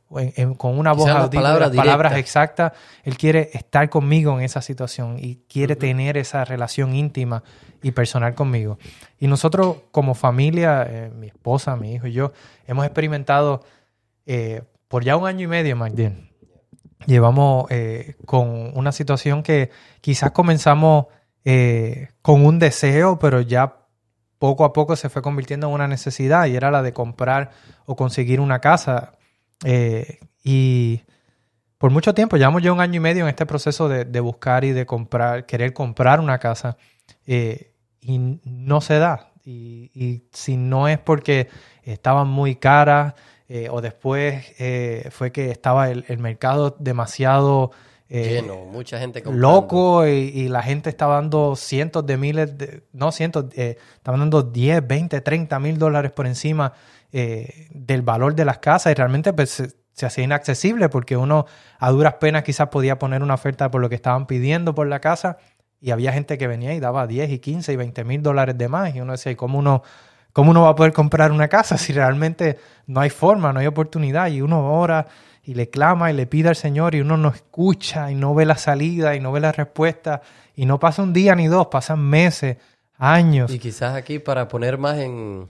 con 0.57 0.79
una 0.79 0.95
voz 0.95 1.11
audible, 1.11 1.61
las 1.61 1.71
palabras, 1.77 2.17
exactas. 2.17 2.73
Él 3.05 3.19
quiere 3.19 3.51
estar 3.53 3.91
conmigo 3.91 4.39
en 4.39 4.45
esa 4.45 4.63
situación 4.63 5.19
y 5.19 5.43
quiere 5.47 5.77
tener 5.77 6.17
esa 6.17 6.47
relación 6.47 6.95
íntima 6.95 7.43
y 7.83 7.91
personal 7.91 8.35
conmigo. 8.35 8.79
Y 9.21 9.27
nosotros 9.27 9.77
como 9.91 10.15
familia, 10.15 10.87
eh, 10.89 11.11
mi 11.15 11.27
esposa, 11.27 11.77
mi 11.77 11.93
hijo 11.93 12.07
y 12.07 12.13
yo, 12.13 12.33
hemos 12.67 12.87
experimentado 12.87 13.63
eh, 14.25 14.63
por 14.89 15.05
ya 15.05 15.17
un 15.17 15.27
año 15.27 15.45
y 15.45 15.49
medio, 15.49 15.77
Magdalene, 15.77 16.31
llevamos 17.07 17.67
con 18.25 18.73
una 18.75 18.91
situación 18.91 19.43
que 19.43 19.69
quizás 20.01 20.31
comenzamos 20.31 21.09
con 22.23 22.47
un 22.47 22.59
deseo, 22.59 23.19
pero 23.19 23.43
ya 23.43 23.83
poco 24.39 24.65
a 24.65 24.73
poco 24.73 24.97
se 24.97 25.11
fue 25.11 25.21
convirtiendo 25.21 25.69
en 25.69 25.75
una 25.75 25.89
necesidad 25.89 26.47
y 26.47 26.57
era 26.57 26.71
la 26.71 26.81
de 26.81 26.95
comprar 26.95 27.51
o 27.85 27.97
conseguir 27.97 28.41
una 28.41 28.61
casa. 28.61 29.13
Eh, 29.65 30.19
y 30.43 31.03
por 31.79 31.91
mucho 31.91 32.15
tiempo, 32.15 32.37
llevamos 32.37 32.63
ya 32.63 32.73
un 32.73 32.81
año 32.81 32.97
y 32.97 33.01
medio 33.01 33.23
en 33.25 33.29
este 33.29 33.47
proceso 33.47 33.89
de, 33.89 34.21
buscar 34.21 34.65
y 34.65 34.73
de 34.73 34.87
comprar, 34.87 35.47
querer 35.47 35.73
comprar 35.73 36.21
una 36.21 36.39
casa 36.39 36.77
eh, 37.27 37.75
y 38.01 38.41
no 38.45 38.81
se 38.81 38.99
da. 38.99 39.33
Y, 39.45 40.23
si 40.33 40.57
no 40.57 40.87
es 40.87 40.99
porque 40.99 41.49
estaban 41.83 42.29
muy 42.29 42.55
caras 42.57 43.15
eh, 43.49 43.69
o 43.71 43.81
después 43.81 44.55
fue 45.11 45.33
que 45.33 45.51
estaba 45.51 45.91
el 45.91 46.19
mercado 46.19 46.77
demasiado 46.79 47.73
eh, 48.15 48.43
mucha 48.71 48.99
gente 48.99 49.23
loco 49.25 50.07
y, 50.07 50.47
la 50.49 50.63
gente 50.63 50.91
estaba 50.91 51.15
dando 51.15 51.57
cientos 51.57 52.05
de 52.05 52.19
miles, 52.19 52.59
de, 52.59 52.83
no 52.93 53.11
cientos, 53.11 53.47
eh, 53.57 53.79
estaban 53.95 54.21
dando 54.21 54.43
10, 54.43 54.87
20, 54.87 55.23
30 55.23 55.59
mil 55.59 55.79
dólares 55.79 56.13
por 56.13 56.27
encima 56.27 56.75
eh, 57.11 57.69
del 57.71 58.03
valor 58.03 58.35
de 58.35 58.45
las 58.45 58.59
casas 58.59 58.93
y 58.93 58.95
realmente 58.95 59.33
pues, 59.33 59.63
se, 59.95 60.05
hacía 60.07 60.25
inaccesible 60.25 60.91
porque 60.91 61.17
uno 61.17 61.47
a 61.79 61.91
duras 61.91 62.15
penas 62.21 62.43
quizás 62.43 62.69
podía 62.69 62.99
poner 62.99 63.23
una 63.23 63.33
oferta 63.33 63.71
por 63.71 63.81
lo 63.81 63.89
que 63.89 63.95
estaban 63.95 64.27
pidiendo 64.27 64.75
por 64.75 64.87
la 64.89 65.01
casa 65.01 65.39
y 65.81 65.91
había 65.91 66.13
gente 66.13 66.37
que 66.37 66.47
venía 66.47 66.75
y 66.75 66.81
daba 66.81 67.07
10 67.07 67.31
y 67.31 67.39
15 67.39 67.73
y 67.73 67.77
20 67.77 68.05
mil 68.05 68.23
dólares 68.23 68.59
de 68.59 68.69
más 68.69 68.95
y 68.95 69.01
uno 69.01 69.13
decía, 69.13 69.35
cómo 69.39 69.59
uno, 69.59 69.83
¿cómo 70.35 70.51
uno 70.51 70.65
va 70.65 70.69
a 70.69 70.75
poder 70.75 70.93
comprar 70.93 71.33
una 71.33 71.49
casa 71.49 71.79
si 71.79 71.95
realmente 71.95 72.59
no 72.87 73.01
hay 73.01 73.09
forma, 73.09 73.55
no 73.55 73.61
hay 73.61 73.67
oportunidad? 73.67 74.27
Y 74.29 74.43
uno 74.43 74.71
ora 74.71 75.07
y 75.45 75.55
le 75.55 75.71
clama 75.71 76.11
y 76.11 76.15
le 76.15 76.27
pide 76.27 76.49
al 76.49 76.57
Señor 76.57 76.95
y 76.95 77.01
uno 77.01 77.17
no 77.17 77.29
escucha 77.29 78.11
y 78.11 78.15
no 78.15 78.35
ve 78.35 78.47
la 78.47 78.57
salida 78.57 79.17
y 79.17 79.21
no 79.21 79.33
ve 79.33 79.41
la 79.41 79.53
respuesta 79.53 80.23
y 80.55 80.67
no 80.67 80.79
pasa 80.79 81.03
un 81.03 81.13
día 81.13 81.35
ni 81.35 81.49
dos, 81.49 81.67
pasan 81.67 82.01
meses, 82.01 82.59
años. 82.97 83.51
Y 83.53 83.59
quizás 83.59 83.95
aquí 83.95 84.19
para 84.19 84.47
poner 84.47 84.79
más 84.79 84.99
en, 84.99 85.49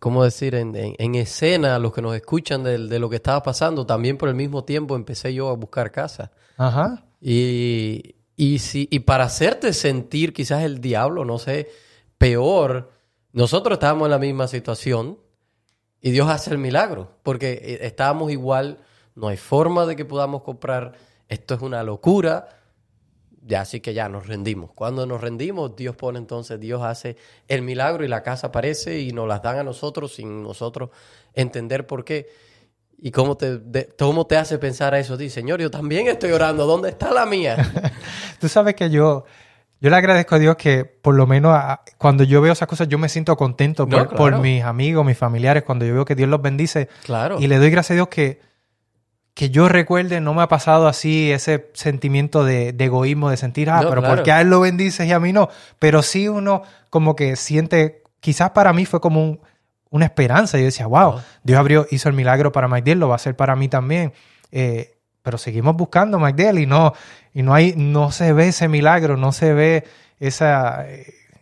¿cómo 0.00 0.24
decir?, 0.24 0.54
en, 0.54 0.74
en, 0.74 1.14
escena 1.14 1.76
a 1.76 1.78
los 1.78 1.92
que 1.92 2.02
nos 2.02 2.16
escuchan 2.16 2.64
de, 2.64 2.78
de, 2.78 2.98
lo 2.98 3.08
que 3.08 3.16
estaba 3.16 3.42
pasando, 3.42 3.86
también 3.86 4.16
por 4.16 4.28
el 4.28 4.34
mismo 4.34 4.64
tiempo 4.64 4.96
empecé 4.96 5.32
yo 5.32 5.48
a 5.50 5.54
buscar 5.54 5.92
casa. 5.92 6.32
Ajá. 6.56 7.04
Y, 7.20 8.16
y, 8.36 8.58
si, 8.58 8.88
y 8.90 9.00
para 9.00 9.24
hacerte 9.24 9.72
sentir 9.72 10.32
quizás 10.32 10.64
el 10.64 10.80
diablo, 10.80 11.24
no 11.24 11.38
sé, 11.38 11.70
peor, 12.18 12.90
nosotros 13.32 13.76
estábamos 13.76 14.06
en 14.06 14.10
la 14.10 14.18
misma 14.18 14.48
situación, 14.48 15.18
y 16.04 16.10
Dios 16.10 16.28
hace 16.28 16.50
el 16.50 16.58
milagro, 16.58 17.12
porque 17.22 17.52
eh, 17.62 17.78
estábamos 17.86 18.30
igual, 18.30 18.76
no 19.14 19.28
hay 19.28 19.38
forma 19.38 19.86
de 19.86 19.96
que 19.96 20.04
podamos 20.04 20.42
comprar, 20.42 20.92
esto 21.30 21.54
es 21.54 21.62
una 21.62 21.82
locura, 21.82 22.46
ya 23.40 23.62
así 23.62 23.80
que 23.80 23.94
ya 23.94 24.06
nos 24.10 24.26
rendimos. 24.26 24.70
Cuando 24.74 25.06
nos 25.06 25.22
rendimos, 25.22 25.74
Dios 25.76 25.96
pone 25.96 26.18
entonces, 26.18 26.60
Dios 26.60 26.82
hace 26.82 27.16
el 27.48 27.62
milagro 27.62 28.04
y 28.04 28.08
la 28.08 28.22
casa 28.22 28.48
aparece 28.48 29.00
y 29.00 29.12
nos 29.12 29.26
las 29.26 29.40
dan 29.40 29.56
a 29.56 29.64
nosotros 29.64 30.14
sin 30.14 30.42
nosotros 30.42 30.90
entender 31.32 31.86
por 31.86 32.04
qué. 32.04 32.28
¿Y 32.98 33.10
cómo 33.10 33.38
te, 33.38 33.56
de- 33.56 33.88
cómo 33.98 34.26
te 34.26 34.36
hace 34.36 34.58
pensar 34.58 34.92
a 34.92 34.98
eso? 34.98 35.16
Dice, 35.16 35.36
Señor, 35.36 35.58
yo 35.58 35.70
también 35.70 36.06
estoy 36.06 36.32
orando. 36.32 36.66
¿Dónde 36.66 36.90
está 36.90 37.12
la 37.14 37.24
mía? 37.24 37.56
Tú 38.40 38.48
sabes 38.50 38.74
que 38.74 38.90
yo, 38.90 39.24
yo 39.84 39.90
le 39.90 39.96
agradezco 39.96 40.34
a 40.36 40.38
Dios 40.38 40.56
que 40.56 40.86
por 40.86 41.14
lo 41.14 41.26
menos 41.26 41.52
a- 41.54 41.82
cuando 41.98 42.24
yo 42.24 42.40
veo 42.40 42.54
esas 42.54 42.66
cosas 42.66 42.88
yo 42.88 42.96
me 42.98 43.10
siento 43.10 43.36
contento 43.36 43.84
No, 43.84 43.98
por, 43.98 44.08
claro. 44.08 44.16
por 44.16 44.38
mis 44.40 44.64
amigos, 44.64 45.04
mis 45.04 45.18
familiares, 45.18 45.62
cuando 45.62 45.84
yo 45.84 45.92
veo 45.92 46.04
que 46.06 46.14
Dios 46.14 46.28
los 46.30 46.40
bendice 46.40 46.88
Claro. 47.04 47.38
y 47.38 47.46
le 47.46 47.58
doy 47.58 47.68
gracias 47.70 47.90
a 47.90 47.94
Dios 47.96 48.08
que, 48.08 48.40
que 49.34 49.50
yo 49.50 49.68
recuerde, 49.68 50.20
no 50.20 50.32
me 50.32 50.42
ha 50.42 50.48
pasado 50.48 50.88
así 50.88 51.30
ese 51.32 51.68
sentimiento 51.74 52.44
de, 52.44 52.72
de 52.72 52.84
egoísmo, 52.84 53.28
de 53.30 53.36
sentir, 53.36 53.68
ah, 53.68 53.82
No, 53.82 53.88
pero 53.90 54.00
claro. 54.00 54.16
¿por 54.16 54.24
qué 54.24 54.32
a 54.32 54.40
él 54.40 54.48
lo 54.48 54.60
bendices 54.60 55.06
y 55.06 55.12
a 55.12 55.20
mí 55.20 55.32
no? 55.32 55.48
Pero 55.78 56.02
sí 56.02 56.28
uno 56.28 56.62
como 56.88 57.14
que 57.16 57.36
siente, 57.36 58.02
quizás 58.20 58.50
para 58.50 58.72
mí 58.72 58.86
fue 58.86 59.00
como 59.00 59.22
un- 59.22 59.40
una 59.90 60.06
esperanza. 60.06 60.56
Yo 60.58 60.64
decía, 60.64 60.86
wow. 60.86 61.20
Dios 61.42 61.58
abrió, 61.58 61.86
hizo 61.90 62.08
el 62.08 62.14
milagro 62.14 62.52
para 62.52 62.68
McDill, 62.68 62.98
lo 62.98 63.08
va 63.08 63.14
a 63.14 63.16
hacer 63.16 63.36
para 63.36 63.54
mí 63.54 63.68
también. 63.68 64.12
Eh, 64.50 64.93
pero 65.24 65.38
seguimos 65.38 65.74
buscando 65.74 66.18
McDill 66.20 66.58
y 66.58 66.66
no, 66.66 66.92
y 67.32 67.42
no 67.42 67.54
hay, 67.54 67.72
no 67.76 68.12
se 68.12 68.32
ve 68.34 68.48
ese 68.48 68.68
milagro, 68.68 69.16
no 69.16 69.32
se 69.32 69.54
ve 69.54 69.84
esa, 70.20 70.86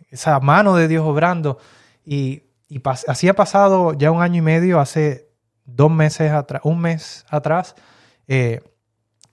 esa 0.09 0.39
mano 0.39 0.75
de 0.77 0.87
Dios 0.87 1.05
obrando. 1.05 1.57
Y, 2.05 2.43
y 2.69 2.79
pas- 2.79 3.03
así 3.09 3.27
ha 3.27 3.33
pasado 3.35 3.91
ya 3.93 4.09
un 4.09 4.21
año 4.21 4.37
y 4.37 4.41
medio, 4.41 4.79
hace 4.79 5.27
dos 5.65 5.91
meses 5.91 6.31
atrás, 6.31 6.61
un 6.63 6.79
mes 6.79 7.25
atrás, 7.29 7.75
eh, 8.29 8.61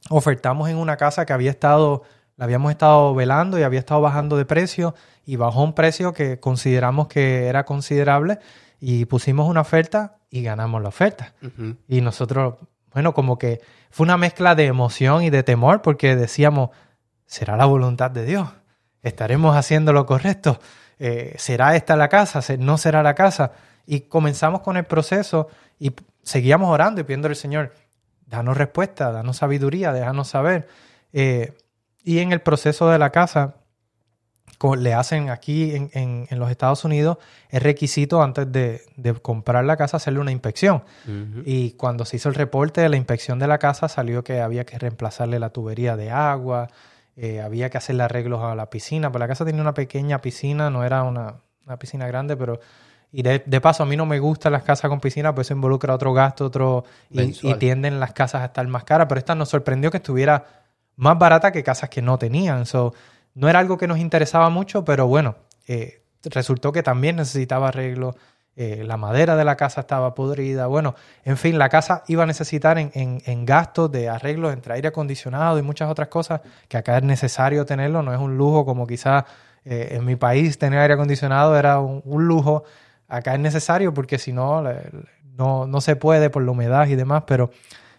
ofertamos 0.08 0.68
en 0.68 0.76
una 0.78 0.96
casa 0.96 1.24
que 1.26 1.32
había 1.32 1.50
estado, 1.50 2.02
la 2.36 2.44
habíamos 2.44 2.72
estado 2.72 3.14
velando 3.14 3.56
y 3.58 3.62
había 3.62 3.78
estado 3.78 4.00
bajando 4.00 4.36
de 4.36 4.44
precio 4.46 4.94
y 5.24 5.36
bajó 5.36 5.62
un 5.62 5.74
precio 5.74 6.12
que 6.12 6.40
consideramos 6.40 7.06
que 7.06 7.46
era 7.46 7.64
considerable 7.64 8.40
y 8.80 9.04
pusimos 9.04 9.48
una 9.48 9.60
oferta 9.60 10.16
y 10.28 10.42
ganamos 10.42 10.82
la 10.82 10.88
oferta. 10.88 11.34
Y 11.86 12.00
nosotros, 12.00 12.54
bueno, 12.92 13.14
como 13.14 13.38
que 13.38 13.60
fue 13.90 14.04
una 14.04 14.16
mezcla 14.16 14.54
de 14.54 14.66
emoción 14.66 15.22
y 15.22 15.30
de 15.30 15.42
temor 15.42 15.82
porque 15.82 16.16
decíamos, 16.16 16.70
¿será 17.26 17.56
la 17.56 17.64
voluntad 17.66 18.10
de 18.10 18.24
Dios? 18.24 18.48
¿Estaremos 19.02 19.56
haciendo 19.56 19.92
lo 19.92 20.06
correcto? 20.06 20.58
Eh, 20.98 21.34
¿Será 21.38 21.74
esta 21.76 21.96
la 21.96 22.08
casa? 22.08 22.42
¿Se- 22.42 22.58
¿No 22.58 22.78
será 22.78 23.02
la 23.02 23.14
casa? 23.14 23.52
Y 23.86 24.02
comenzamos 24.02 24.60
con 24.60 24.76
el 24.76 24.84
proceso 24.84 25.48
y 25.78 25.92
seguíamos 26.22 26.68
orando 26.70 27.00
y 27.00 27.04
pidiéndole 27.04 27.32
al 27.32 27.36
Señor, 27.36 27.74
danos 28.26 28.56
respuesta, 28.56 29.10
danos 29.10 29.38
sabiduría, 29.38 29.92
déjanos 29.92 30.28
saber. 30.28 30.68
Eh, 31.12 31.54
y 32.04 32.18
en 32.20 32.32
el 32.32 32.40
proceso 32.42 32.88
de 32.90 32.98
la 32.98 33.10
casa, 33.10 33.54
le 34.78 34.92
hacen 34.94 35.30
aquí 35.30 35.74
en, 35.74 35.90
en- 35.94 36.26
en 36.30 36.38
los 36.38 36.50
Estados 36.50 36.84
Unidos, 36.84 37.16
es 37.48 37.62
requisito 37.62 38.22
antes 38.22 38.50
de, 38.52 38.82
de 38.96 39.14
comprar 39.14 39.64
la 39.64 39.76
casa 39.76 39.96
hacerle 39.96 40.20
una 40.20 40.32
inspección. 40.32 40.82
Y 41.46 41.72
cuando 41.72 42.04
se 42.04 42.16
hizo 42.16 42.28
el 42.28 42.34
reporte 42.34 42.80
de 42.82 42.88
la 42.88 42.96
inspección 42.96 43.38
de 43.38 43.46
la 43.46 43.58
casa, 43.58 43.88
salió 43.88 44.22
que 44.22 44.40
había 44.40 44.64
que 44.64 44.78
reemplazarle 44.78 45.38
la 45.38 45.48
tubería 45.50 45.96
de 45.96 46.10
agua, 46.10 46.68
eh, 47.16 47.40
había 47.40 47.70
que 47.70 47.78
hacerle 47.78 48.02
arreglos 48.02 48.42
a 48.42 48.54
la 48.54 48.68
piscina, 48.70 49.10
pues 49.10 49.20
la 49.20 49.28
casa 49.28 49.44
tenía 49.44 49.60
una 49.62 49.74
pequeña 49.74 50.20
piscina, 50.20 50.68
no 50.70 50.84
era 50.84 51.02
una, 51.04 51.36
una 51.66 51.78
piscina 51.78 52.06
grande, 52.06 52.36
pero... 52.36 52.60
Y 53.12 53.22
de, 53.22 53.42
de 53.44 53.60
paso, 53.60 53.82
a 53.82 53.86
mí 53.86 53.96
no 53.96 54.06
me 54.06 54.20
gustan 54.20 54.52
las 54.52 54.62
casas 54.62 54.88
con 54.88 55.00
piscina, 55.00 55.34
pues 55.34 55.48
eso 55.48 55.54
involucra 55.54 55.92
otro 55.94 56.12
gasto, 56.12 56.44
otro... 56.46 56.84
Y 57.48 57.54
tienden 57.54 57.98
las 57.98 58.12
casas 58.12 58.42
a 58.42 58.44
estar 58.44 58.64
más 58.68 58.84
caras, 58.84 59.06
pero 59.08 59.18
esta 59.18 59.34
nos 59.34 59.48
sorprendió 59.48 59.90
que 59.90 59.96
estuviera 59.96 60.44
más 60.94 61.18
barata 61.18 61.50
que 61.50 61.64
casas 61.64 61.88
que 61.90 62.02
no 62.02 62.18
tenían. 62.18 62.66
So, 62.66 62.94
no 63.34 63.48
era 63.48 63.58
algo 63.58 63.78
que 63.78 63.86
nos 63.86 63.98
interesaba 63.98 64.50
mucho, 64.50 64.84
pero 64.84 65.06
bueno, 65.06 65.36
eh, 65.68 66.02
resultó 66.24 66.72
que 66.72 66.82
también 66.82 67.16
necesitaba 67.16 67.68
arreglo. 67.68 68.14
eh, 68.56 68.82
la 68.84 68.96
madera 68.98 69.36
de 69.36 69.44
la 69.44 69.56
casa 69.56 69.80
estaba 69.82 70.12
podrida. 70.14 70.66
Bueno, 70.66 70.94
en 71.24 71.36
fin, 71.38 71.56
la 71.58 71.68
casa 71.70 72.02
iba 72.08 72.24
a 72.24 72.26
necesitar 72.26 72.78
en, 72.78 72.90
en- 72.94 73.22
en 73.24 73.46
gastos 73.46 73.90
de 73.90 74.08
arreglo 74.10 74.50
entre 74.50 74.74
aire 74.74 74.88
acondicionado 74.88 75.58
y 75.58 75.62
muchas 75.62 75.88
otras 75.90 76.08
cosas 76.08 76.42
que 76.68 76.76
acá 76.76 76.98
es 76.98 77.02
necesario 77.04 77.64
tenerlo. 77.64 78.02
No 78.02 78.12
es 78.12 78.18
un 78.20 78.36
lujo 78.36 78.66
como 78.66 78.86
quizás 78.86 79.24
eh, 79.64 79.90
en 79.92 80.04
mi 80.04 80.16
país 80.16 80.58
tener 80.58 80.78
aire 80.80 80.94
acondicionado 80.94 81.56
era 81.56 81.78
un, 81.80 82.02
lujo. 82.26 82.64
Acá 83.08 83.34
es 83.34 83.40
necesario 83.40 83.94
porque 83.94 84.18
si 84.18 84.32
no, 84.32 84.62
no, 85.38 85.66
no 85.66 85.80
se 85.80 85.96
puede 85.96 86.28
por 86.28 86.42
la 86.42 86.50
humedad 86.50 86.86
y 86.88 86.96
demás, 86.96 87.22
pero 87.26 87.50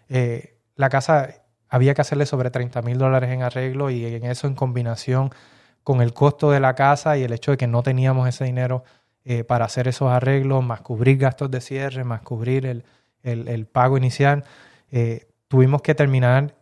eh, 0.10 0.58
la 0.75 0.89
casa 0.89 1.29
había 1.71 1.95
que 1.95 2.01
hacerle 2.01 2.27
sobre 2.27 2.51
30 2.51 2.84
mil 2.84 2.99
dólares 2.99 3.31
en 3.31 3.41
arreglo 3.41 3.89
y 3.89 4.05
en 4.05 4.25
eso 4.25 4.45
en 4.47 4.53
combinación 4.55 5.31
con 5.84 6.01
el 6.01 6.13
costo 6.13 6.51
de 6.51 6.60
la 6.60 6.75
casa 6.75 7.17
y 7.17 7.23
el 7.23 7.34
hecho 7.34 7.51
de 7.51 7.57
que 7.57 7.65
no 7.67 7.81
teníamos 7.81 8.29
ese 8.29 8.45
dinero 8.45 8.84
eh, 9.25 9.43
para 9.43 9.65
hacer 9.65 9.88
esos 9.88 10.12
arreglos, 10.12 10.63
más 10.63 10.81
cubrir 10.81 11.17
gastos 11.17 11.49
de 11.49 11.62
cierre, 11.62 12.03
más 12.03 12.21
cubrir 12.21 12.65
el, 12.67 12.84
el- 13.23 13.47
el 13.47 13.65
pago 13.67 13.97
inicial, 13.97 14.43
eh, 14.91 15.27
tuvimos 15.47 15.81
que 15.81 15.95
terminar 15.95 16.55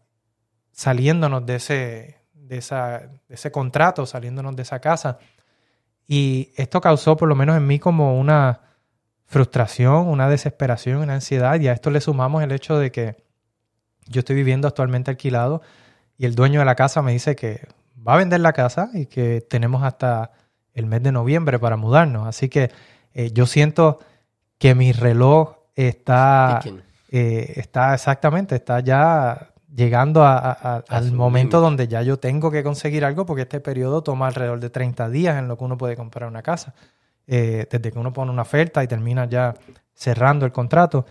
saliéndonos 0.71 1.45
de 1.45 1.55
ese, 1.55 2.17
de, 2.33 2.57
esa, 2.57 2.99
de 2.99 3.35
ese 3.35 3.51
contrato, 3.51 4.05
saliéndonos 4.05 4.55
de 4.55 4.61
esa 4.63 4.79
casa. 4.79 5.17
Y 6.07 6.51
esto 6.57 6.81
causó, 6.81 7.15
por 7.17 7.29
lo 7.29 7.35
menos 7.35 7.57
en 7.57 7.67
mí, 7.67 7.79
como 7.79 8.19
una 8.19 8.61
frustración, 9.25 10.07
una 10.07 10.29
desesperación, 10.29 10.97
una 10.97 11.15
ansiedad. 11.15 11.59
Y 11.59 11.67
a 11.67 11.73
esto 11.73 11.91
le 11.91 12.01
sumamos 12.01 12.43
el 12.43 12.51
hecho 12.51 12.79
de 12.79 12.91
que 12.91 13.17
yo 14.09 14.19
estoy 14.19 14.35
viviendo 14.35 14.67
actualmente 14.67 15.11
alquilado 15.11 15.61
y 16.17 16.25
el 16.25 16.35
dueño 16.35 16.59
de 16.59 16.65
la 16.65 16.75
casa 16.75 17.01
me 17.01 17.11
dice 17.13 17.35
que 17.35 17.67
va 18.05 18.13
a 18.15 18.17
vender 18.17 18.39
la 18.41 18.53
casa 18.53 18.89
y 18.93 19.05
que 19.05 19.41
tenemos 19.41 19.83
hasta 19.83 20.31
el 20.73 20.85
mes 20.85 21.01
de 21.03 21.11
noviembre 21.11 21.59
para 21.59 21.77
mudarnos. 21.77 22.27
Así 22.27 22.49
que 22.49 22.71
eh, 23.13 23.31
yo 23.31 23.45
siento 23.45 23.99
que 24.57 24.75
mi 24.75 24.91
reloj 24.91 25.55
está, 25.75 26.59
eh, 27.09 27.53
está 27.55 27.93
exactamente, 27.93 28.55
está 28.55 28.79
ya 28.81 29.51
llegando 29.73 30.23
a- 30.23 30.37
a- 30.37 30.51
a- 30.51 30.75
A 30.77 30.83
al 30.97 31.11
momento 31.17 31.59
donde 31.61 31.87
ya 31.87 32.01
yo 32.01 32.17
tengo 32.17 32.51
que 32.51 32.63
conseguir 32.63 33.05
algo 33.05 33.25
porque 33.25 33.43
este 33.43 33.59
periodo 33.59 34.01
toma 34.03 34.27
alrededor 34.27 34.59
de 34.59 34.69
30 34.69 35.09
días 35.09 35.37
en 35.37 35.47
lo 35.47 35.57
que 35.57 35.63
uno 35.63 35.77
puede 35.77 35.95
comprar 35.95 36.27
una 36.29 36.41
casa. 36.41 36.73
Eh, 37.27 37.67
desde 37.69 37.91
que 37.91 37.99
uno 37.99 38.11
pone 38.11 38.31
una 38.31 38.41
oferta 38.41 38.83
y 38.83 38.87
termina 38.87 39.25
ya 39.25 39.53
cerrando 39.93 40.45
el 40.45 40.51
contrato. 40.51 41.05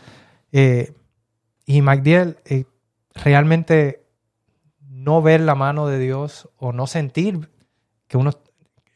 Y 1.66 1.82
MacDiel, 1.82 2.38
realmente 3.24 4.04
no 4.88 5.22
ver 5.22 5.40
la 5.40 5.54
mano 5.54 5.86
de 5.86 5.98
Dios 5.98 6.48
o 6.56 6.72
no 6.72 6.86
sentir 6.86 7.50
que 8.06 8.16
uno 8.16 8.30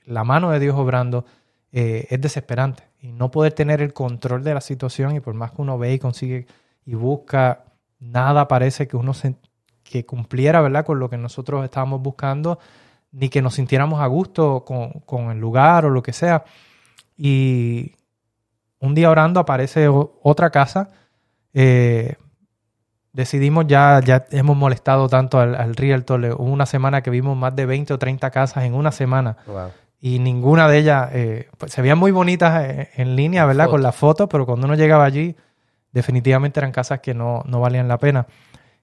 la 0.05 0.25
mano 0.25 0.51
de 0.51 0.59
Dios 0.59 0.77
obrando 0.77 1.25
eh, 1.71 2.07
es 2.11 2.21
desesperante. 2.21 2.85
Y 3.01 3.13
no 3.13 3.31
poder 3.31 3.53
tener 3.53 3.81
el 3.83 3.93
control 3.93 4.43
de 4.45 4.55
la 4.55 4.61
situación 4.61 5.15
y 5.17 5.21
por 5.21 5.35
más 5.35 5.53
que 5.53 5.63
uno 5.63 5.79
ve 5.79 5.93
y 5.95 5.99
consigue 5.99 6.47
y 6.85 6.95
busca 6.95 7.65
nada 7.99 8.49
parece 8.49 8.89
que 8.89 8.97
uno 8.97 9.15
se- 9.15 9.37
que 9.85 10.05
cumpliera 10.07 10.61
verdad 10.61 10.85
con 10.85 10.99
lo 10.99 11.09
que 11.11 11.19
nosotros 11.19 11.65
estábamos 11.65 12.01
buscando 12.03 12.59
ni 13.13 13.29
que 13.29 13.43
nos 13.43 13.55
sintiéramos 13.55 14.01
a 14.01 14.07
gusto 14.07 14.65
con, 14.65 14.91
con 15.05 15.31
el 15.31 15.39
lugar 15.39 15.85
o 15.85 15.91
lo 15.91 16.03
que 16.03 16.13
sea. 16.13 16.45
Y 17.17 17.93
un 18.81 18.95
día 18.95 19.11
orando 19.11 19.39
aparece 19.41 19.89
otra 19.89 20.51
casa 20.51 20.89
eh, 21.53 22.17
decidimos 23.13 23.67
ya, 23.67 24.01
ya 24.05 24.27
hemos 24.31 24.57
molestado 24.57 25.09
tanto 25.09 25.39
al, 25.39 25.55
al 25.55 25.75
realtor. 25.77 26.25
Hubo 26.25 26.45
una 26.51 26.67
semana 26.67 27.03
que 27.03 27.11
vimos 27.11 27.37
más 27.37 27.55
de 27.55 27.67
20 27.67 27.95
o 27.95 27.99
30 27.99 28.31
casas 28.31 28.65
en 28.65 28.75
una 28.75 28.93
semana 28.93 29.37
Wow. 29.47 29.71
y 30.01 30.19
ninguna 30.19 30.69
de 30.69 30.79
ellas 30.79 31.11
eh, 31.13 31.49
pues, 31.59 31.73
se 31.73 31.83
veían 31.83 31.99
muy 31.99 32.11
bonitas 32.11 32.65
eh, 32.65 32.91
en 32.97 33.15
línea, 33.17 33.45
¿verdad? 33.47 33.65
Foto. 33.65 33.73
Con 33.73 33.83
las 33.83 33.97
fotos, 33.97 34.29
pero 34.31 34.47
cuando 34.47 34.67
uno 34.67 34.75
llegaba 34.77 35.05
allí, 35.05 35.37
definitivamente 35.93 36.59
eran 36.61 36.73
casas 36.73 37.01
que 37.01 37.15
no, 37.15 37.43
no 37.47 37.61
valían 37.61 37.87
la 37.89 37.99
pena. 37.99 38.27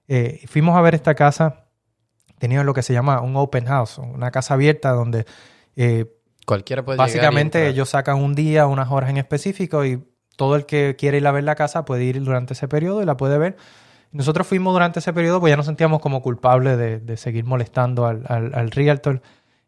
Eh, 0.08 0.40
fuimos 0.46 0.76
a 0.76 0.80
ver 0.80 0.94
esta 0.94 1.14
casa, 1.14 1.66
tenía 2.38 2.62
lo 2.64 2.72
que 2.74 2.82
se 2.82 2.92
llama 2.92 3.20
un 3.20 3.36
open 3.36 3.66
house, 3.66 3.98
una 3.98 4.30
casa 4.30 4.54
abierta 4.54 4.90
donde 4.92 5.24
eh, 5.76 6.06
Cualquiera 6.46 6.84
puede 6.84 6.96
llegar 6.96 7.08
y 7.08 7.12
Básicamente 7.12 7.68
ellos 7.68 7.90
sacan 7.90 8.16
un 8.16 8.34
día, 8.34 8.66
unas 8.66 8.90
horas 8.90 9.10
en 9.10 9.18
específico 9.18 9.84
y 9.84 10.02
todo 10.36 10.56
el 10.56 10.66
que 10.66 10.96
quiere 10.98 11.18
ir 11.18 11.26
a 11.26 11.32
ver 11.32 11.44
la 11.44 11.54
casa 11.54 11.84
puede 11.84 12.04
ir 12.04 12.20
durante 12.24 12.54
ese 12.54 12.66
periodo 12.66 13.02
y 13.02 13.04
la 13.06 13.16
puede 13.16 13.38
ver. 13.38 13.56
Nosotros 14.12 14.46
fuimos 14.46 14.72
durante 14.72 14.98
ese 14.98 15.12
periodo 15.12 15.40
pues 15.40 15.50
ya 15.50 15.56
nos 15.56 15.66
sentíamos 15.66 16.00
como 16.00 16.20
culpables 16.22 16.76
de, 16.78 17.16
seguir 17.16 17.44
molestando 17.44 18.06
al, 18.06 18.24
al, 18.28 18.54
al 18.54 18.70
realtor. 18.70 19.22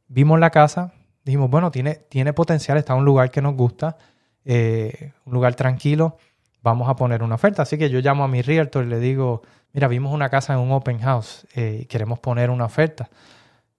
Vimos 0.09 0.41
la 0.41 0.51
casa, 0.51 0.93
dijimos, 1.25 1.51
bueno, 1.51 1.71
tiene, 1.71 1.95
tiene 1.95 2.33
potencial, 2.33 2.79
está 2.79 2.93
en 2.93 3.01
un 3.01 3.05
lugar 3.05 3.31
que 3.31 3.43
nos 3.43 3.55
gusta, 3.55 3.97
eh, 4.45 5.13
un 5.25 5.35
lugar 5.35 5.55
tranquilo, 5.55 6.17
vamos 6.63 6.89
a 6.89 6.97
poner 6.97 7.23
una 7.23 7.37
oferta. 7.37 7.63
Así 7.63 7.79
que 7.79 7.91
yo 7.91 8.01
llamo 8.01 8.25
a 8.25 8.29
mi 8.29 8.43
realtor 8.43 8.85
y 8.85 8.89
le 8.89 8.99
digo, 8.99 9.43
mira, 9.73 9.89
vimos 9.89 10.13
una 10.13 10.29
casa 10.29 10.55
en 10.55 10.61
un 10.61 10.73
open 10.73 10.99
house 11.01 11.47
eh, 11.55 11.81
y 11.83 11.87
queremos 11.87 12.19
poner 12.19 12.51
una 12.51 12.65
oferta. 12.65 13.09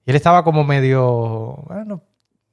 Y 0.06 0.12
él 0.12 0.16
estaba 0.16 0.44
como 0.44 0.64
medio, 0.64 1.64
bueno, 1.68 2.02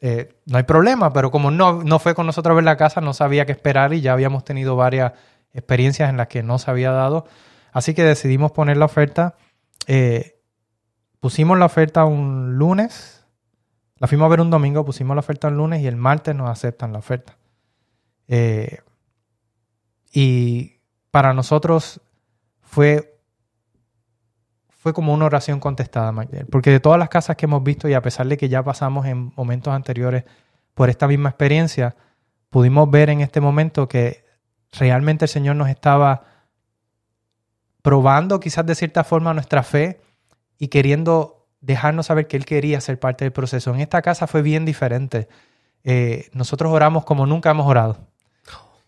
eh, 0.01 0.35
no 0.47 0.57
hay 0.57 0.65
problema, 0.65 1.13
pero 1.13 1.31
como 1.31 1.51
no, 1.51 1.83
no 1.83 1.99
fue 1.99 2.15
con 2.15 2.27
nosotros 2.27 2.53
a 2.53 2.57
ver 2.57 2.65
la 2.65 2.77
casa, 2.77 3.01
no 3.01 3.13
sabía 3.13 3.47
qué 3.47 3.53
esperar 3.53 3.93
y 3.93 4.01
ya 4.01 4.13
habíamos 4.13 4.45
tenido 4.45 4.77
varias 4.77 5.13
experiencias 5.53 6.11
en 6.11 6.17
las 6.17 6.29
que 6.29 6.43
no 6.43 6.59
se 6.59 6.71
había 6.71 6.93
dado. 6.93 7.27
Así 7.73 7.95
que 7.95 8.05
decidimos 8.05 8.53
poner 8.53 8.77
la 8.77 8.85
oferta. 8.87 9.37
Eh, 9.87 10.41
pusimos 11.21 11.59
la 11.59 11.67
oferta 11.67 12.05
un 12.05 12.57
lunes, 12.57 13.27
la 13.97 14.07
fuimos 14.07 14.27
a 14.27 14.31
ver 14.31 14.41
un 14.41 14.51
domingo, 14.51 14.85
pusimos 14.85 15.15
la 15.15 15.21
oferta 15.21 15.49
un 15.49 15.57
lunes 15.57 15.83
y 15.83 15.87
el 15.87 15.97
martes 15.97 16.35
nos 16.35 16.49
aceptan 16.49 16.93
la 16.93 16.99
oferta. 16.99 17.37
Eh, 18.29 18.79
y 20.13 20.81
para 21.11 21.35
nosotros 21.35 22.01
fue, 22.63 23.19
fue 24.69 24.93
como 24.93 25.13
una 25.13 25.27
oración 25.27 25.61
contestada, 25.61 26.13
Magdalena. 26.13 26.49
Porque 26.51 26.71
de 26.71 26.81
todas 26.81 26.99
las 26.99 27.09
casas 27.09 27.37
que 27.37 27.47
hemos 27.47 27.63
visto 27.63 27.89
y 27.89 27.95
a 27.95 28.03
pesar 28.03 28.27
de 28.27 28.37
que 28.37 28.49
ya 28.49 28.63
pasamos 28.63 29.07
en 29.07 29.33
momentos 29.37 29.73
anteriores 29.73 30.25
por 30.75 30.89
esta 30.89 31.07
misma 31.07 31.31
experiencia, 31.31 31.97
pudimos 32.49 32.91
ver 32.91 33.11
en 33.11 33.21
este 33.21 33.41
momento 33.41 33.89
que 33.89 34.25
realmente 34.73 35.27
el 35.27 35.29
Señor 35.29 35.57
nos 35.57 35.69
estaba 35.69 36.25
probando 37.83 38.41
quizás 38.41 38.67
de 38.67 38.75
cierta 38.75 39.05
forma 39.05 39.35
nuestra 39.35 39.63
fe 39.63 40.01
y 40.59 40.69
queriendo 40.69 41.47
dejarnos 41.61 42.07
saber 42.07 42.27
que 42.27 42.37
Él 42.37 42.45
quería 42.45 42.81
ser 42.81 42.99
parte 42.99 43.25
del 43.25 43.33
proceso. 43.33 43.75
En 43.75 43.81
esta 43.81 44.03
casa 44.03 44.27
fue 44.27 44.43
bien 44.43 44.65
diferente. 44.65 45.29
Eh, 45.85 46.29
nosotros 46.33 46.73
oramos 46.73 47.05
como 47.05 47.27
nunca 47.27 47.51
hemos 47.51 47.67
orado. 47.67 47.99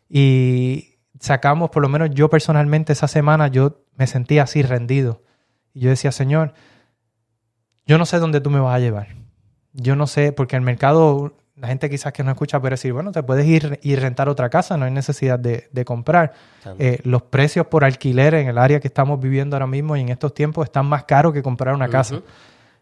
Y 0.09 0.99
sacamos, 1.21 1.71
por 1.71 1.83
lo 1.83 1.89
menos 1.89 2.11
yo 2.11 2.29
personalmente 2.29 2.93
esa 2.93 3.09
semana, 3.09 3.49
yo 3.49 3.81
me 3.97 4.07
sentía 4.07 4.43
así 4.43 4.63
rendido. 4.63 5.23
Y 5.73 5.81
yo 5.81 5.91
decía, 5.91 6.13
Señor, 6.13 6.53
yo 7.87 7.99
no 7.99 8.07
sé 8.07 8.19
dónde 8.19 8.41
tú 8.41 8.51
me 8.51 8.61
vas 8.61 8.75
a 8.75 8.79
llevar. 8.79 9.09
Yo 9.73 9.97
no 9.97 10.07
sé, 10.07 10.33
porque 10.33 10.57
el 10.57 10.63
mercado 10.63 11.35
la 11.57 11.69
gente 11.69 11.91
quizás 11.91 12.13
que 12.13 12.25
no 12.25 12.31
escucha 12.31 12.61
puede 12.61 12.73
decir, 12.73 12.93
bueno, 12.93 13.13
te 13.13 13.23
puedes 13.23 13.47
ir 13.47 13.79
y 13.83 13.95
rentar 13.97 14.29
otra 14.29 14.49
casa, 14.49 14.77
no 14.77 14.87
hay 14.87 14.91
necesidad 14.91 15.39
de, 15.39 15.85
comprar. 15.85 16.33
Eh, 16.79 17.01
los 17.05 17.23
precios 17.23 17.67
por 17.67 17.85
alquiler 17.85 18.35
en 18.35 18.49
el 18.49 18.59
área 18.59 18.81
que 18.81 18.89
estamos 18.89 19.21
viviendo 19.21 19.57
ahora 19.57 19.67
mismo 19.67 19.97
y 19.97 20.01
en 20.01 20.09
estos 20.09 20.35
tiempos 20.35 20.65
están 20.65 20.87
más 20.87 21.05
caros 21.05 21.33
que 21.33 21.43
comprar 21.43 21.75
una 21.75 21.89
casa. 21.89 22.21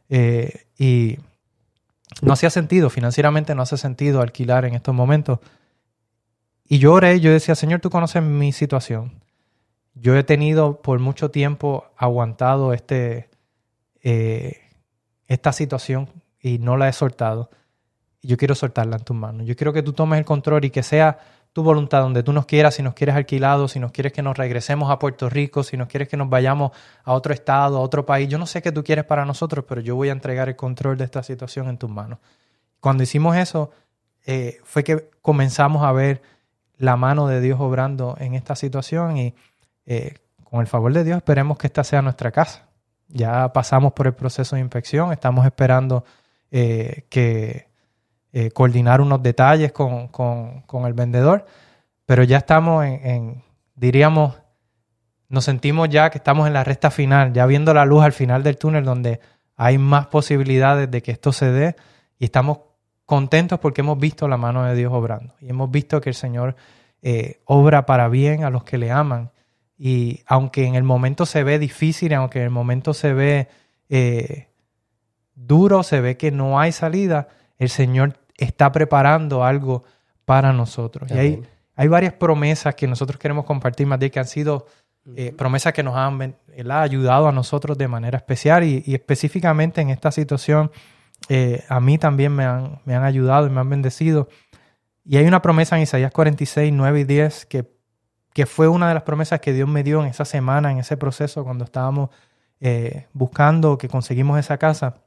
Eh, 0.09 0.67
y 0.79 1.19
no 2.23 2.33
hacía 2.33 2.51
sentido, 2.51 2.91
financieramente 2.91 3.55
no 3.55 3.63
hace 3.63 3.77
sentido 3.77 4.21
alquilar 4.21 4.65
en 4.65 4.75
estos 4.75 4.95
momentos. 4.95 5.41
Y 6.65 6.79
yo 6.79 6.93
oré, 6.93 7.19
yo 7.19 7.33
decía, 7.33 7.57
Señor, 7.57 7.81
tú 7.81 7.91
conoces 7.91 8.23
mi 8.23 8.53
situación. 8.53 9.21
Yo 9.95 10.17
he 10.17 10.23
tenido 10.23 10.81
por 10.81 11.01
mucho 11.01 11.33
tiempo 11.33 11.87
aguantado 11.97 12.73
este, 12.73 13.29
eh, 14.03 14.61
esta 15.27 15.53
situación 15.53 16.09
y 16.41 16.59
no 16.59 16.77
la 16.77 16.89
he 16.89 16.93
soltado 16.93 17.51
yo 18.23 18.37
quiero 18.37 18.55
soltarla 18.55 18.97
en 18.97 19.05
tus 19.05 19.17
manos. 19.17 19.47
Yo 19.47 19.57
quiero 19.57 19.73
que 19.73 19.83
tú 19.83 19.93
tomes 19.93 20.19
el 20.19 20.25
control 20.25 20.65
y 20.65 20.71
que 20.71 20.83
sea 20.83 21.19
tu 21.53 21.63
voluntad 21.63 22.03
donde 22.03 22.23
tú 22.23 22.33
nos 22.33 22.47
quieras, 22.47 22.75
si 22.75 22.83
nos 22.83 22.95
quieres 22.95 23.17
alquilado, 23.17 23.67
si 23.67 23.81
nos 23.81 23.91
quieres 23.91 24.13
que 24.13 24.23
nos 24.23 24.37
regresemos 24.37 24.91
a 24.91 24.99
Puerto 24.99 25.29
Rico, 25.29 25.63
si 25.63 25.77
nos 25.77 25.89
quieres 25.89 26.09
que 26.09 26.17
nos 26.17 26.29
vayamos 26.29 26.71
a 27.03 27.13
otro 27.13 27.35
estado, 27.35 27.79
a 27.79 27.81
otro 27.81 28.07
país. 28.07 28.29
Yo 28.29 28.39
no 28.39 28.47
sé 28.47 28.63
qué 28.63 28.71
tú 28.71 28.85
quieres 28.85 29.05
para 29.05 29.25
nosotros, 29.25 29.65
pero 29.69 29.81
yo 29.81 29.97
voy 29.97 30.11
a 30.11 30.13
entregar 30.13 30.49
el 30.49 30.57
control 30.57 30.97
de 30.97 31.05
esta 31.05 31.23
situación 31.23 31.69
en 31.69 31.79
tus 31.79 31.91
manos. 31.91 32.21
Cuando 32.79 33.03
hicimos 33.03 33.37
eso, 33.37 33.71
eh, 34.27 34.61
fue 34.63 34.85
que 34.85 35.11
comenzamos 35.23 35.83
a 35.83 35.93
ver 35.93 36.23
la 36.77 36.97
mano 36.97 37.27
de 37.27 37.41
Dios 37.41 37.59
obrando 37.61 38.17
en 38.21 38.35
esta 38.35 38.55
situación 38.55 39.17
y 39.17 39.35
eh, 39.87 40.15
con 40.45 40.61
el 40.61 40.67
favor 40.67 40.93
de 40.93 41.05
Dios 41.05 41.17
esperemos 41.17 41.59
que 41.59 41.67
esta 41.67 41.85
sea 41.85 42.01
nuestra 42.01 42.31
casa. 42.31 42.69
Ya 43.09 43.53
pasamos 43.53 43.93
por 43.93 44.07
el 44.07 44.15
proceso 44.15 44.55
de 44.55 44.63
inspección, 44.63 45.13
estamos 45.13 45.45
esperando 45.45 46.05
eh, 46.51 47.07
que 47.11 47.70
eh, 48.33 48.51
coordinar 48.51 49.01
unos 49.01 49.23
detalles 49.23 49.73
con, 49.73 50.09
el 50.87 50.93
vendedor, 50.93 51.47
pero 52.07 52.23
ya 52.25 52.39
estamos 52.39 52.85
en, 52.85 53.43
diríamos, 53.75 54.35
nos 55.29 55.45
sentimos 55.45 55.89
ya 55.89 56.11
que 56.11 56.19
estamos 56.19 56.47
en 56.47 56.53
la 56.53 56.65
recta 56.65 56.91
final, 56.91 57.33
ya 57.33 57.47
viendo 57.47 57.73
la 57.73 57.85
luz 57.85 58.03
al 58.03 58.13
final 58.13 58.43
del 58.43 58.59
túnel 58.59 58.85
donde 58.85 59.21
hay 59.57 59.79
más 59.79 60.07
posibilidades 60.07 60.91
de 60.91 61.03
que 61.03 61.13
esto 61.13 61.33
se 61.33 61.51
dé 61.51 61.77
y 62.19 62.25
estamos 62.25 62.59
contentos 63.05 63.59
porque 63.59 63.81
hemos 63.81 63.99
visto 63.99 64.29
la 64.29 64.37
mano 64.37 64.65
de 64.65 64.75
Dios 64.75 64.93
obrando 64.93 65.35
y 65.41 65.51
hemos 65.51 65.71
visto 65.71 66.01
que 66.01 66.11
el 66.11 66.15
Señor 66.15 66.57
eh, 67.03 67.41
obra 67.45 67.87
para 67.87 68.09
bien 68.09 68.45
a 68.45 68.51
los 68.51 68.65
que 68.65 68.79
le 68.79 68.91
aman 68.91 69.31
y 69.77 70.23
aunque 70.27 70.67
en 70.67 70.75
el 70.75 70.83
momento 70.83 71.25
se 71.27 71.43
ve 71.43 71.59
difícil, 71.59 72.13
aunque 72.13 72.39
en 72.39 72.45
el 72.45 72.51
momento 72.51 72.93
se 72.93 73.15
ve 73.15 73.49
eh, 73.89 74.49
duro, 75.35 75.83
se 75.83 76.01
ve 76.01 76.17
que 76.17 76.31
no 76.31 76.61
hay 76.61 76.71
salida, 76.71 77.29
el 77.61 77.69
Señor 77.69 78.19
está 78.37 78.73
preparando 78.73 79.45
algo 79.45 79.85
para 80.25 80.53
nosotros. 80.53 81.11
Y 81.11 81.15
hay, 81.19 81.43
hay 81.77 81.89
varias 81.89 82.15
promesas 82.15 82.75
que 82.75 82.89
nosotros 82.89 83.21
queremos 83.21 83.45
compartir, 83.45 83.87
más 83.87 84.01
de 84.01 84.11
que 84.11 84.19
han 84.19 84.27
sido 84.27 84.67
eh, 85.15 85.33
promesas 85.37 85.73
que 85.73 85.83
nos 85.83 85.95
han 85.97 86.37
ayudado 86.69 87.29
a 87.29 87.33
nosotros 87.33 87.77
de 87.77 87.87
manera 87.87 88.19
especial 88.19 88.65
y, 88.65 88.83
específicamente 88.95 89.81
en 89.81 89.91
esta 89.91 90.11
situación 90.11 90.71
eh, 91.29 91.65
a 91.69 91.81
mí 91.81 91.99
también 91.99 92.35
me 92.35 92.45
han, 92.45 92.81
me 92.85 92.95
han 92.95 93.05
ayudado 93.05 93.47
y 93.47 93.51
me 93.51 93.61
han 93.61 93.69
bendecido. 93.69 94.29
Y 95.05 95.19
hay 95.19 95.27
una 95.27 95.43
promesa 95.43 95.77
en 95.77 95.83
Isaías 95.83 96.13
46, 96.13 96.73
9 96.73 97.01
y 97.01 97.05
10 97.05 97.47
que, 97.47 97.71
que 98.33 98.47
fue 98.47 98.69
una 98.69 98.89
de 98.89 98.95
las 98.95 99.03
promesas 99.03 99.41
que 99.41 99.53
Dios 99.53 99.69
me 99.69 99.83
dio 99.83 100.01
en 100.01 100.09
esa 100.09 100.25
semana, 100.25 100.71
en 100.73 100.79
ese 100.79 100.97
proceso, 100.97 101.45
cuando 101.45 101.65
estábamos 101.65 102.09
eh, 102.61 103.07
buscando 103.13 103.77
que 103.77 103.89
conseguimos 103.89 104.39
esa 104.39 104.57
casa, 104.57 105.03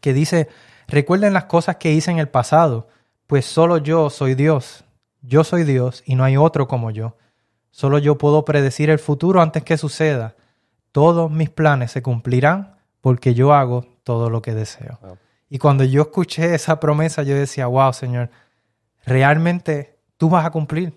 que 0.00 0.12
dice, 0.12 0.48
Recuerden 0.90 1.32
las 1.32 1.44
cosas 1.44 1.76
que 1.76 1.92
hice 1.92 2.10
en 2.10 2.18
el 2.18 2.28
pasado, 2.28 2.88
pues 3.28 3.46
solo 3.46 3.78
yo 3.78 4.10
soy 4.10 4.34
Dios. 4.34 4.84
Yo 5.22 5.44
soy 5.44 5.62
Dios 5.62 6.02
y 6.04 6.16
no 6.16 6.24
hay 6.24 6.36
otro 6.36 6.66
como 6.66 6.90
yo. 6.90 7.16
Solo 7.70 7.98
yo 7.98 8.18
puedo 8.18 8.44
predecir 8.44 8.90
el 8.90 8.98
futuro 8.98 9.40
antes 9.40 9.62
que 9.62 9.78
suceda. 9.78 10.34
Todos 10.90 11.30
mis 11.30 11.48
planes 11.48 11.92
se 11.92 12.02
cumplirán 12.02 12.74
porque 13.00 13.34
yo 13.34 13.52
hago 13.54 13.86
todo 14.02 14.30
lo 14.30 14.42
que 14.42 14.52
deseo. 14.52 14.98
Y 15.48 15.58
cuando 15.58 15.84
yo 15.84 16.02
escuché 16.02 16.56
esa 16.56 16.80
promesa, 16.80 17.22
yo 17.22 17.36
decía, 17.36 17.68
wow, 17.68 17.92
Señor, 17.92 18.30
realmente 19.06 20.00
tú 20.16 20.28
vas 20.28 20.44
a 20.44 20.50
cumplir. 20.50 20.92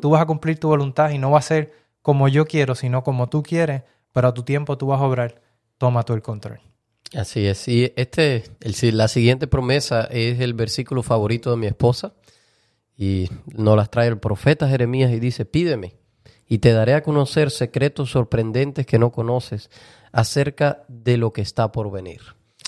Tú 0.00 0.10
vas 0.10 0.22
a 0.22 0.26
cumplir 0.26 0.58
tu 0.58 0.68
voluntad 0.68 1.10
y 1.10 1.18
no 1.18 1.30
va 1.30 1.40
a 1.40 1.42
ser 1.42 1.74
como 2.00 2.28
yo 2.28 2.46
quiero, 2.46 2.74
sino 2.74 3.04
como 3.04 3.28
tú 3.28 3.42
quieres, 3.42 3.82
pero 4.12 4.28
a 4.28 4.34
tu 4.34 4.44
tiempo 4.44 4.78
tú 4.78 4.86
vas 4.86 5.00
a 5.00 5.04
obrar. 5.04 5.42
Toma 5.76 6.04
tú 6.04 6.14
el 6.14 6.22
control. 6.22 6.60
Así 7.14 7.46
es. 7.46 7.68
Y 7.68 7.92
este, 7.96 8.44
el, 8.60 8.96
la 8.96 9.08
siguiente 9.08 9.46
promesa 9.46 10.04
es 10.04 10.40
el 10.40 10.54
versículo 10.54 11.02
favorito 11.02 11.50
de 11.50 11.56
mi 11.56 11.66
esposa. 11.66 12.14
Y 12.96 13.28
nos 13.54 13.76
las 13.76 13.90
trae 13.90 14.08
el 14.08 14.18
profeta 14.18 14.68
Jeremías 14.68 15.12
y 15.12 15.20
dice, 15.20 15.44
pídeme 15.44 15.96
y 16.48 16.58
te 16.58 16.72
daré 16.72 16.94
a 16.94 17.02
conocer 17.02 17.50
secretos 17.50 18.10
sorprendentes 18.10 18.86
que 18.86 18.98
no 18.98 19.10
conoces 19.10 19.70
acerca 20.12 20.84
de 20.88 21.16
lo 21.16 21.32
que 21.32 21.42
está 21.42 21.72
por 21.72 21.90
venir. 21.90 22.20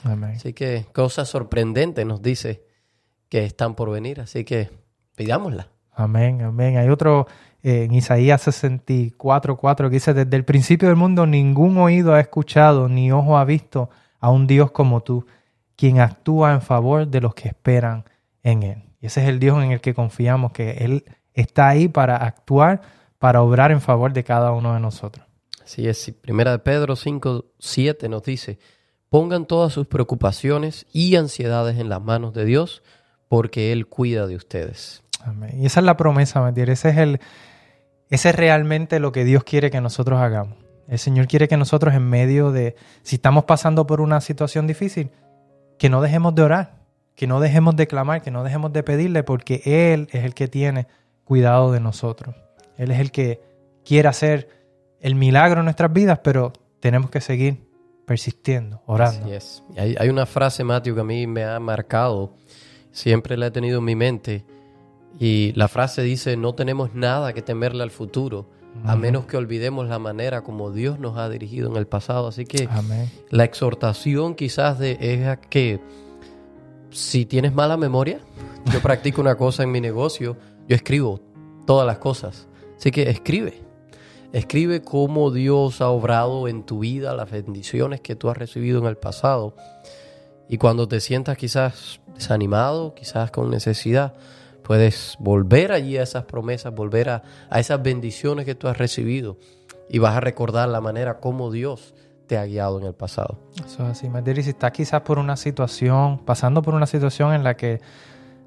Así 0.04 0.52
que 0.52 0.86
cosas 0.92 1.28
sorprendentes 1.28 2.04
nos 2.06 2.22
dice 2.22 2.62
que 3.28 3.44
están 3.44 3.74
por 3.74 3.90
venir. 3.90 4.20
Así 4.20 4.44
que 4.44 4.70
pidámosla. 5.16 5.68
Amén, 5.92 6.42
amén. 6.42 6.76
Hay 6.76 6.88
otro 6.88 7.26
eh, 7.62 7.84
en 7.84 7.94
Isaías 7.94 8.42
64, 8.42 9.56
4 9.56 9.88
que 9.88 9.94
dice, 9.94 10.14
desde 10.14 10.36
el 10.36 10.44
principio 10.44 10.88
del 10.88 10.96
mundo 10.96 11.26
ningún 11.26 11.78
oído 11.78 12.14
ha 12.14 12.20
escuchado, 12.20 12.88
ni 12.88 13.10
ojo 13.10 13.36
ha 13.36 13.44
visto 13.44 13.90
a 14.20 14.30
un 14.30 14.46
Dios 14.46 14.70
como 14.70 15.02
tú, 15.02 15.26
quien 15.76 16.00
actúa 16.00 16.52
en 16.52 16.60
favor 16.60 17.06
de 17.06 17.20
los 17.20 17.34
que 17.34 17.48
esperan 17.48 18.04
en 18.42 18.62
Él. 18.62 18.82
Y 19.00 19.06
ese 19.06 19.22
es 19.22 19.28
el 19.28 19.38
Dios 19.38 19.62
en 19.62 19.72
el 19.72 19.80
que 19.80 19.94
confiamos, 19.94 20.52
que 20.52 20.70
Él 20.78 21.04
está 21.34 21.68
ahí 21.68 21.88
para 21.88 22.16
actuar, 22.16 22.82
para 23.18 23.42
obrar 23.42 23.70
en 23.70 23.80
favor 23.80 24.12
de 24.12 24.24
cada 24.24 24.52
uno 24.52 24.74
de 24.74 24.80
nosotros. 24.80 25.24
Así 25.62 25.86
es, 25.86 26.12
primera 26.20 26.50
de 26.50 26.58
Pedro 26.58 26.96
5, 26.96 27.44
7 27.58 28.08
nos 28.08 28.22
dice, 28.22 28.58
pongan 29.08 29.46
todas 29.46 29.72
sus 29.72 29.86
preocupaciones 29.86 30.86
y 30.92 31.16
ansiedades 31.16 31.78
en 31.78 31.88
las 31.88 32.02
manos 32.02 32.34
de 32.34 32.44
Dios, 32.44 32.82
porque 33.28 33.72
Él 33.72 33.86
cuida 33.86 34.26
de 34.26 34.36
ustedes. 34.36 35.02
Amén. 35.20 35.60
Y 35.60 35.66
esa 35.66 35.80
es 35.80 35.86
la 35.86 35.96
promesa, 35.96 36.40
¿me 36.40 36.62
Ese 36.62 36.88
es 36.88 36.96
el, 36.96 37.20
ese 38.10 38.30
es 38.30 38.34
realmente 38.34 38.98
lo 38.98 39.12
que 39.12 39.24
Dios 39.24 39.44
quiere 39.44 39.70
que 39.70 39.80
nosotros 39.80 40.20
hagamos. 40.20 40.67
El 40.88 40.98
Señor 40.98 41.26
quiere 41.28 41.48
que 41.48 41.56
nosotros 41.56 41.94
en 41.94 42.08
medio 42.08 42.50
de, 42.50 42.74
si 43.02 43.16
estamos 43.16 43.44
pasando 43.44 43.86
por 43.86 44.00
una 44.00 44.20
situación 44.22 44.66
difícil, 44.66 45.10
que 45.78 45.90
no 45.90 46.00
dejemos 46.00 46.34
de 46.34 46.42
orar, 46.42 46.78
que 47.14 47.26
no 47.26 47.40
dejemos 47.40 47.76
de 47.76 47.86
clamar, 47.86 48.22
que 48.22 48.30
no 48.30 48.42
dejemos 48.42 48.72
de 48.72 48.82
pedirle, 48.82 49.22
porque 49.22 49.60
Él 49.64 50.08
es 50.12 50.24
el 50.24 50.34
que 50.34 50.48
tiene 50.48 50.86
cuidado 51.24 51.72
de 51.72 51.80
nosotros. 51.80 52.34
Él 52.78 52.90
es 52.90 53.00
el 53.00 53.12
que 53.12 53.42
quiere 53.84 54.08
hacer 54.08 54.48
el 55.00 55.14
milagro 55.14 55.60
en 55.60 55.66
nuestras 55.66 55.92
vidas, 55.92 56.20
pero 56.24 56.54
tenemos 56.80 57.10
que 57.10 57.20
seguir 57.20 57.68
persistiendo, 58.06 58.82
orando. 58.86 59.26
Así 59.26 59.34
es. 59.34 59.62
Hay, 59.76 59.94
hay 59.98 60.08
una 60.08 60.24
frase, 60.24 60.64
Matthew, 60.64 60.94
que 60.94 61.00
a 61.02 61.04
mí 61.04 61.26
me 61.26 61.44
ha 61.44 61.60
marcado, 61.60 62.34
siempre 62.92 63.36
la 63.36 63.48
he 63.48 63.50
tenido 63.50 63.80
en 63.80 63.84
mi 63.84 63.94
mente, 63.94 64.46
y 65.18 65.52
la 65.52 65.68
frase 65.68 66.00
dice, 66.02 66.36
no 66.38 66.54
tenemos 66.54 66.94
nada 66.94 67.34
que 67.34 67.42
temerle 67.42 67.82
al 67.82 67.90
futuro, 67.90 68.48
a 68.84 68.96
menos 68.96 69.26
que 69.26 69.36
olvidemos 69.36 69.88
la 69.88 69.98
manera 69.98 70.42
como 70.42 70.70
Dios 70.70 70.98
nos 70.98 71.16
ha 71.18 71.28
dirigido 71.28 71.70
en 71.70 71.76
el 71.76 71.86
pasado. 71.86 72.28
Así 72.28 72.44
que 72.44 72.68
la 73.30 73.44
exhortación 73.44 74.34
quizás 74.34 74.78
de, 74.78 74.98
es 75.00 75.38
que 75.50 75.80
si 76.90 77.26
tienes 77.26 77.54
mala 77.54 77.76
memoria, 77.76 78.20
yo 78.72 78.80
practico 78.80 79.20
una 79.20 79.36
cosa 79.36 79.62
en 79.62 79.70
mi 79.70 79.80
negocio, 79.80 80.36
yo 80.68 80.76
escribo 80.76 81.20
todas 81.66 81.86
las 81.86 81.98
cosas. 81.98 82.48
Así 82.76 82.90
que 82.90 83.10
escribe. 83.10 83.62
Escribe 84.32 84.82
cómo 84.82 85.30
Dios 85.30 85.80
ha 85.80 85.88
obrado 85.88 86.48
en 86.48 86.64
tu 86.64 86.80
vida, 86.80 87.14
las 87.14 87.30
bendiciones 87.30 88.02
que 88.02 88.14
tú 88.14 88.28
has 88.28 88.36
recibido 88.36 88.78
en 88.78 88.86
el 88.86 88.96
pasado. 88.96 89.54
Y 90.48 90.58
cuando 90.58 90.86
te 90.86 91.00
sientas 91.00 91.38
quizás 91.38 92.00
desanimado, 92.14 92.94
quizás 92.94 93.30
con 93.30 93.50
necesidad, 93.50 94.14
Puedes 94.62 95.16
volver 95.18 95.72
allí 95.72 95.96
a 95.96 96.02
esas 96.02 96.24
promesas, 96.24 96.74
volver 96.74 97.08
a, 97.08 97.22
esas 97.54 97.82
bendiciones 97.82 98.44
que 98.44 98.54
tú 98.54 98.68
has 98.68 98.76
recibido 98.76 99.38
y 99.88 99.98
vas 99.98 100.16
a 100.16 100.20
recordar 100.20 100.68
la 100.68 100.80
manera 100.80 101.20
como 101.20 101.50
Dios 101.50 101.94
te 102.26 102.36
ha 102.36 102.44
guiado 102.44 102.78
en 102.78 102.86
el 102.86 102.94
pasado. 102.94 103.38
Eso 103.56 103.84
es 103.84 103.90
así, 103.90 104.08
Materi, 104.08 104.42
si 104.42 104.50
estás 104.50 104.72
quizás 104.72 105.00
por 105.00 105.18
una 105.18 105.36
situación, 105.36 106.18
pasando 106.18 106.60
por 106.60 106.74
una 106.74 106.86
situación 106.86 107.32
en 107.32 107.42
la 107.42 107.56
que 107.56 107.80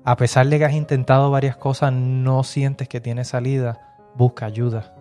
a 0.04 0.16
pesar 0.18 0.48
de 0.48 0.58
que 0.58 0.66
has 0.66 0.74
intentado 0.74 1.30
varias 1.30 1.58
cosas, 1.58 1.94
no 1.94 2.44
sientes 2.44 2.88
que 2.88 3.02
tiene 3.02 3.24
salida, 3.24 3.98
busca 4.16 4.46
ayuda. 4.46 4.96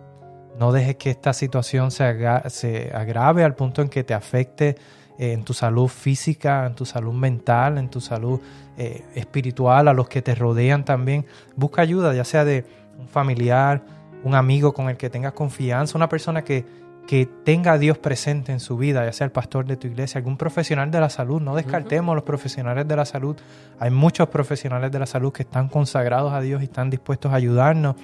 No 0.59 0.71
dejes 0.71 0.97
que 0.97 1.09
esta 1.09 1.33
situación 1.33 1.91
se, 1.91 2.15
se 2.49 2.91
agrave 2.93 3.43
al 3.43 3.55
punto 3.55 3.81
en 3.81 3.89
que 3.89 4.03
te 4.03 4.13
afecte 4.13 4.75
eh, 5.17 5.33
en 5.33 5.43
tu 5.43 5.53
salud 5.53 5.87
física, 5.87 6.65
en 6.65 6.75
tu 6.75 6.85
salud 6.85 7.13
mental, 7.13 7.77
en 7.77 7.89
tu 7.89 8.01
salud 8.01 8.39
eh, 8.77 9.03
espiritual, 9.15 9.87
a 9.87 9.93
los 9.93 10.07
que 10.07 10.21
te 10.21 10.35
rodean 10.35 10.85
también. 10.85 11.25
Busca 11.55 11.81
ayuda, 11.81 12.13
ya 12.13 12.23
sea 12.23 12.45
de 12.45 12.65
un 12.97 13.07
familiar, 13.07 13.83
un 14.23 14.35
amigo 14.35 14.73
con 14.73 14.89
el 14.89 14.97
que 14.97 15.09
tengas 15.09 15.33
confianza, 15.33 15.97
una 15.97 16.09
persona 16.09 16.43
que, 16.43 16.65
que 17.07 17.27
tenga 17.43 17.73
a 17.73 17.77
Dios 17.77 17.97
presente 17.97 18.51
en 18.51 18.59
su 18.59 18.77
vida, 18.77 19.05
ya 19.05 19.13
sea 19.13 19.25
el 19.25 19.31
pastor 19.31 19.65
de 19.65 19.77
tu 19.77 19.87
iglesia, 19.87 20.19
algún 20.19 20.37
profesional 20.37 20.91
de 20.91 20.99
la 20.99 21.09
salud. 21.09 21.41
No 21.41 21.55
descartemos 21.55 22.15
los 22.15 22.23
profesionales 22.23 22.87
de 22.87 22.95
la 22.95 23.05
salud. 23.05 23.35
Hay 23.79 23.91
muchos 23.91 24.29
profesionales 24.29 24.91
de 24.91 24.99
la 24.99 25.05
salud 25.05 25.31
que 25.31 25.43
están 25.43 25.67
consagrados 25.69 26.33
a 26.33 26.41
Dios 26.41 26.61
y 26.61 26.65
están 26.65 26.89
dispuestos 26.89 27.31
a 27.31 27.35
ayudarnos 27.35 27.95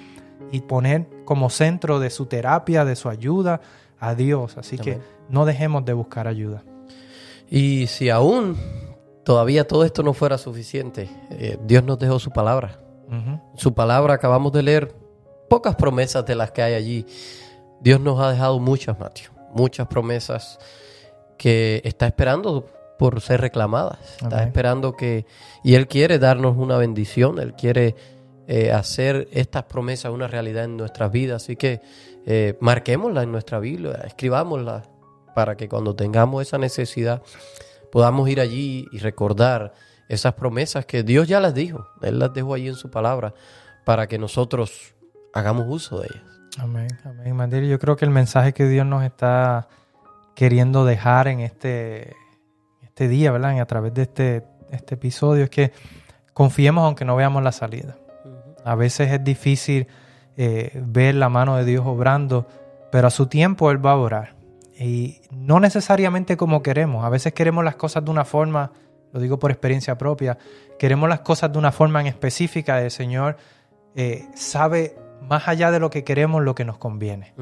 y 0.50 0.60
poner 0.60 1.06
como 1.24 1.50
centro 1.50 2.00
de 2.00 2.10
su 2.10 2.26
terapia, 2.26 2.84
de 2.84 2.96
su 2.96 3.08
ayuda, 3.08 3.60
a 4.00 4.14
Dios. 4.14 4.56
Así 4.58 4.78
que 4.78 4.98
no 5.28 5.44
dejemos 5.44 5.84
de 5.84 5.92
buscar 5.92 6.28
ayuda. 6.28 6.62
Y 7.50 7.86
si 7.86 8.10
aún 8.10 8.56
todavía 9.24 9.66
todo 9.66 9.84
esto 9.84 10.02
no 10.02 10.12
fuera 10.12 10.38
suficiente, 10.38 11.08
eh, 11.30 11.58
Dios 11.64 11.84
nos 11.84 11.98
dejó 11.98 12.18
su 12.18 12.30
palabra. 12.30 12.80
Su 13.54 13.72
palabra 13.72 14.14
acabamos 14.14 14.52
de 14.52 14.62
leer 14.62 14.94
pocas 15.48 15.76
promesas 15.76 16.26
de 16.26 16.34
las 16.34 16.50
que 16.50 16.60
hay 16.60 16.74
allí. 16.74 17.06
Dios 17.80 18.00
nos 18.00 18.20
ha 18.20 18.32
dejado 18.32 18.58
muchas, 18.58 18.98
Mateo, 18.98 19.30
muchas 19.54 19.86
promesas 19.86 20.58
que 21.38 21.80
está 21.84 22.06
esperando 22.06 22.66
por 22.98 23.22
ser 23.22 23.40
reclamadas. 23.40 23.98
Está 24.20 24.42
esperando 24.42 24.94
que... 24.94 25.24
Y 25.62 25.74
Él 25.74 25.88
quiere 25.88 26.18
darnos 26.18 26.56
una 26.58 26.76
bendición, 26.76 27.38
Él 27.38 27.54
quiere 27.54 27.94
eh, 28.46 28.72
hacer 28.72 29.28
estas 29.32 29.64
promesas 29.64 30.12
una 30.12 30.26
realidad 30.26 30.64
en 30.64 30.76
nuestras 30.76 31.10
vidas. 31.10 31.44
Así 31.44 31.56
que 31.56 31.80
eh, 32.26 32.58
marquémosla 32.60 33.22
en 33.22 33.32
nuestra 33.32 33.58
Biblia, 33.58 34.02
escribámosla 34.04 34.82
para 35.38 35.56
que 35.56 35.68
cuando 35.68 35.94
tengamos 35.94 36.42
esa 36.42 36.58
necesidad 36.58 37.22
podamos 37.92 38.28
ir 38.28 38.40
allí 38.40 38.88
y 38.90 38.98
recordar 38.98 39.72
esas 40.08 40.34
promesas 40.34 40.84
que 40.84 41.04
Dios 41.04 41.28
ya 41.28 41.38
las 41.38 41.54
dijo. 41.54 41.86
Él 42.02 42.18
las 42.18 42.34
dejó 42.34 42.54
ahí 42.54 42.66
en 42.66 42.74
su 42.74 42.90
palabra 42.90 43.34
para 43.84 44.08
que 44.08 44.18
nosotros 44.18 44.96
hagamos 45.32 45.66
uso 45.68 46.00
de 46.00 46.08
ellas. 46.08 46.24
Amén, 46.58 46.88
amén. 47.04 47.68
yo 47.68 47.78
creo 47.78 47.94
que 47.94 48.04
el 48.04 48.10
mensaje 48.10 48.52
que 48.52 48.66
Dios 48.66 48.84
nos 48.84 49.04
está 49.04 49.68
queriendo 50.34 50.84
dejar 50.84 51.28
en 51.28 51.38
este, 51.38 52.16
este 52.82 53.06
día, 53.06 53.30
¿verdad? 53.30 53.54
Y 53.54 53.60
a 53.60 53.66
través 53.66 53.94
de 53.94 54.02
este, 54.02 54.44
este 54.72 54.96
episodio 54.96 55.44
es 55.44 55.50
que 55.50 55.72
confiemos 56.34 56.84
aunque 56.84 57.04
no 57.04 57.14
veamos 57.14 57.44
la 57.44 57.52
salida. 57.52 57.96
A 58.64 58.74
veces 58.74 59.12
es 59.12 59.22
difícil 59.22 59.86
eh, 60.36 60.72
ver 60.84 61.14
la 61.14 61.28
mano 61.28 61.54
de 61.54 61.64
Dios 61.64 61.86
obrando, 61.86 62.48
pero 62.90 63.06
a 63.06 63.10
su 63.10 63.28
tiempo 63.28 63.70
Él 63.70 63.86
va 63.86 63.92
a 63.92 63.98
orar. 63.98 64.37
Y 64.78 65.20
no 65.30 65.58
necesariamente 65.58 66.36
como 66.36 66.62
queremos. 66.62 67.04
A 67.04 67.08
veces 67.08 67.32
queremos 67.32 67.64
las 67.64 67.76
cosas 67.76 68.04
de 68.04 68.10
una 68.10 68.24
forma, 68.24 68.70
lo 69.12 69.20
digo 69.20 69.38
por 69.38 69.50
experiencia 69.50 69.98
propia, 69.98 70.38
queremos 70.78 71.08
las 71.08 71.20
cosas 71.20 71.52
de 71.52 71.58
una 71.58 71.72
forma 71.72 72.00
en 72.00 72.06
específica. 72.06 72.80
El 72.80 72.92
Señor 72.92 73.36
eh, 73.96 74.26
sabe 74.34 74.96
más 75.28 75.48
allá 75.48 75.72
de 75.72 75.80
lo 75.80 75.90
que 75.90 76.04
queremos 76.04 76.42
lo 76.42 76.54
que 76.54 76.64
nos 76.64 76.78
conviene. 76.78 77.34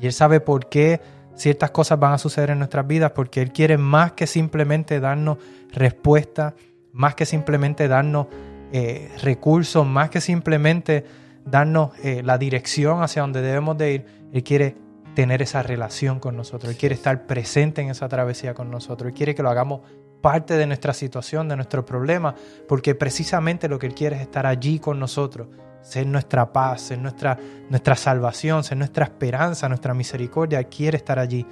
Y 0.00 0.06
Él 0.06 0.12
sabe 0.12 0.40
por 0.40 0.68
qué 0.68 1.00
ciertas 1.34 1.70
cosas 1.70 1.98
van 1.98 2.12
a 2.12 2.18
suceder 2.18 2.50
en 2.50 2.58
nuestras 2.58 2.86
vidas, 2.86 3.12
porque 3.12 3.40
Él 3.40 3.52
quiere 3.52 3.78
más 3.78 4.12
que 4.12 4.26
simplemente 4.26 4.98
darnos 4.98 5.38
respuesta, 5.70 6.54
más 6.92 7.14
que 7.14 7.26
simplemente 7.26 7.86
darnos 7.86 8.26
eh, 8.72 9.10
recursos, 9.22 9.86
más 9.86 10.10
que 10.10 10.20
simplemente 10.20 11.04
darnos 11.44 11.90
eh, 12.02 12.22
la 12.24 12.38
dirección 12.38 13.02
hacia 13.02 13.22
donde 13.22 13.40
debemos 13.40 13.78
de 13.78 13.92
ir. 13.92 14.06
Él 14.32 14.42
quiere 14.42 14.76
tener 15.14 15.42
esa 15.42 15.62
relación 15.62 16.20
con 16.20 16.36
nosotros, 16.36 16.72
Él 16.72 16.78
quiere 16.78 16.94
estar 16.94 17.26
presente 17.26 17.82
en 17.82 17.90
esa 17.90 18.08
travesía 18.08 18.54
con 18.54 18.70
nosotros, 18.70 19.08
Él 19.08 19.14
quiere 19.14 19.34
que 19.34 19.42
lo 19.42 19.50
hagamos 19.50 19.80
parte 20.22 20.56
de 20.56 20.66
nuestra 20.66 20.94
situación, 20.94 21.48
de 21.48 21.56
nuestro 21.56 21.84
problema, 21.84 22.34
porque 22.68 22.94
precisamente 22.94 23.68
lo 23.68 23.78
que 23.78 23.86
Él 23.86 23.94
quiere 23.94 24.16
es 24.16 24.22
estar 24.22 24.46
allí 24.46 24.78
con 24.78 24.98
nosotros, 24.98 25.48
ser 25.82 26.06
nuestra 26.06 26.52
paz, 26.52 26.80
ser 26.80 26.98
nuestra, 26.98 27.36
nuestra 27.68 27.96
salvación, 27.96 28.64
ser 28.64 28.78
nuestra 28.78 29.04
esperanza, 29.04 29.68
nuestra 29.68 29.92
misericordia. 29.92 30.60
Él 30.60 30.68
quiere 30.68 30.96
estar 30.96 31.18
allí. 31.18 31.44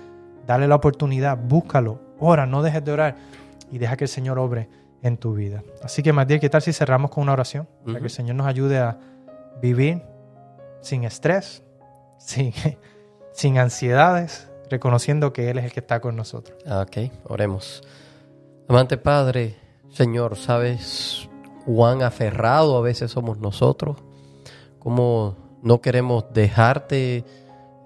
Dale 0.46 0.66
la 0.68 0.76
oportunidad, 0.76 1.36
búscalo, 1.36 2.00
ora, 2.18 2.46
no 2.46 2.62
dejes 2.62 2.84
de 2.84 2.92
orar 2.92 3.16
y 3.70 3.78
deja 3.78 3.96
que 3.96 4.04
el 4.04 4.08
Señor 4.08 4.38
obre 4.38 4.68
en 5.02 5.16
tu 5.16 5.34
vida. 5.34 5.62
Así 5.82 6.02
que, 6.02 6.12
Matías, 6.12 6.40
¿qué 6.40 6.48
tal 6.48 6.62
si 6.62 6.72
cerramos 6.72 7.10
con 7.10 7.22
una 7.22 7.32
oración? 7.32 7.68
Para 7.84 7.98
que 7.98 8.04
el 8.04 8.10
Señor 8.10 8.36
nos 8.36 8.46
ayude 8.46 8.78
a 8.78 8.98
vivir 9.60 10.02
sin 10.80 11.04
estrés, 11.04 11.62
sin, 12.18 12.52
sin 13.32 13.58
ansiedades, 13.58 14.48
reconociendo 14.70 15.32
que 15.32 15.50
Él 15.50 15.58
es 15.58 15.64
el 15.64 15.72
que 15.72 15.80
está 15.80 16.00
con 16.00 16.16
nosotros. 16.16 16.56
Ok, 16.66 17.10
oremos. 17.24 17.82
Amante 18.68 18.96
Padre, 18.96 19.56
Señor, 19.90 20.36
sabes 20.36 21.28
cuán 21.66 22.02
aferrado 22.02 22.76
a 22.76 22.80
veces 22.80 23.10
somos 23.10 23.38
nosotros, 23.38 23.96
cómo 24.78 25.36
no 25.62 25.80
queremos 25.80 26.24
dejarte 26.32 27.24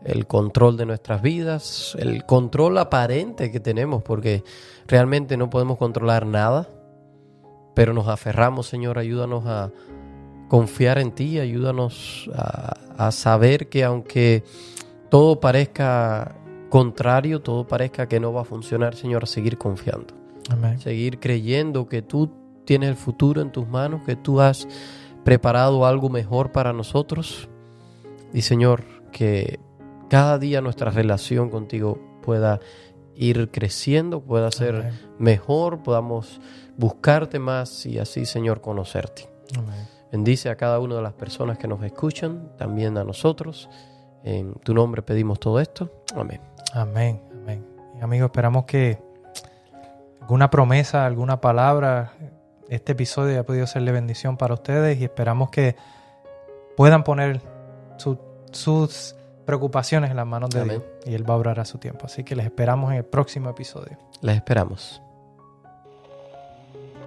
el 0.05 0.27
control 0.27 0.77
de 0.77 0.87
nuestras 0.87 1.23
vidas, 1.23 1.97
el 1.99 2.25
control 2.27 2.77
aparente 2.79 3.51
que 3.51 3.61
tenemos, 3.61 4.03
porque 4.03 4.45
realmente 4.87 5.37
no 5.37 5.49
podemos 5.49 5.79
controlar 5.79 6.27
nada, 6.27 6.69
pero 7.75 7.95
nos 7.95 8.09
aferramos, 8.09 8.67
Señor, 8.67 8.99
ayúdanos 8.99 9.47
a 9.47 9.71
confiar 10.49 10.99
en 10.99 11.13
ti, 11.13 11.41
ayúdanos 11.41 12.31
a, 12.35 12.77
a 12.99 13.11
saber 13.11 13.69
que 13.71 13.83
aunque 13.83 14.45
todo 15.09 15.41
parezca 15.41 16.37
contrario, 16.69 17.41
todo 17.41 17.67
parezca 17.67 18.09
que 18.09 18.19
no 18.19 18.33
va 18.33 18.43
a 18.43 18.45
funcionar, 18.45 18.97
Señor, 18.97 19.27
seguir 19.27 19.59
confiando. 19.59 20.15
Seguir 20.79 21.21
creyendo 21.21 21.89
que 21.89 22.03
tú 22.03 22.31
tienes 22.65 22.91
el 22.91 22.97
futuro 22.97 23.41
en 23.41 23.53
tus 23.53 23.69
manos, 23.69 24.03
que 24.05 24.17
tú 24.17 24.41
has 24.41 24.67
preparado 25.25 25.87
algo 25.87 26.09
mejor 26.09 26.53
para 26.53 26.73
nosotros. 26.73 27.49
Y 28.33 28.43
Señor, 28.43 28.85
que 29.13 29.61
cada 30.11 30.39
día 30.39 30.61
nuestra 30.61 30.91
relación 30.91 31.49
contigo 31.51 31.99
pueda 32.23 32.61
ir 33.15 33.51
creciendo, 33.51 34.21
pueda 34.21 34.51
ser 34.51 34.93
mejor, 35.19 35.83
podamos 35.83 36.41
buscarte 36.77 37.39
más 37.39 37.87
y 37.87 37.99
así, 37.99 38.27
Señor, 38.27 38.61
conocerte. 38.61 39.29
Bendice 40.11 40.49
a 40.49 40.57
cada 40.57 40.79
una 40.81 40.97
de 40.97 41.03
las 41.03 41.15
personas 41.15 41.59
que 41.59 41.69
nos 41.69 41.83
escuchan, 41.83 42.51
también 42.57 42.99
a 42.99 43.05
nosotros. 43.05 43.69
En 44.25 44.55
tu 44.55 44.73
nombre 44.75 45.03
pedimos 45.03 45.39
todo 45.39 45.61
esto. 45.61 45.91
Amén. 46.17 46.41
Amén, 46.73 47.21
amén. 47.43 47.65
Y 47.99 48.03
amigos, 48.03 48.27
esperamos 48.27 48.65
que 48.65 48.99
alguna 50.21 50.51
promesa, 50.51 51.05
alguna 51.05 51.41
palabra, 51.41 52.13
este 52.69 52.93
episodio 52.93 53.33
haya 53.33 53.45
podido 53.45 53.67
ser 53.67 53.83
de 53.83 53.93
bendición 53.93 54.37
para 54.39 54.55
ustedes 54.55 54.99
y 54.99 55.05
esperamos 55.05 55.51
que 55.51 55.77
puedan 56.77 57.05
poner 57.05 57.43
sus 58.51 59.15
preocupaciones 59.45 60.11
en 60.11 60.17
las 60.17 60.27
manos 60.27 60.51
de 60.51 60.65
Dios 60.65 60.83
y 61.05 61.15
Él 61.15 61.29
va 61.29 61.35
a 61.35 61.37
obrar 61.37 61.61
a 61.61 61.67
su 61.67 61.79
tiempo. 61.79 62.07
Así 62.07 62.25
que 62.25 62.35
les 62.35 62.47
esperamos 62.47 62.91
en 62.93 62.99
el 62.99 63.05
próximo 63.05 63.51
episodio. 63.51 63.99
Les 64.23 64.37
esperamos. 64.37 65.03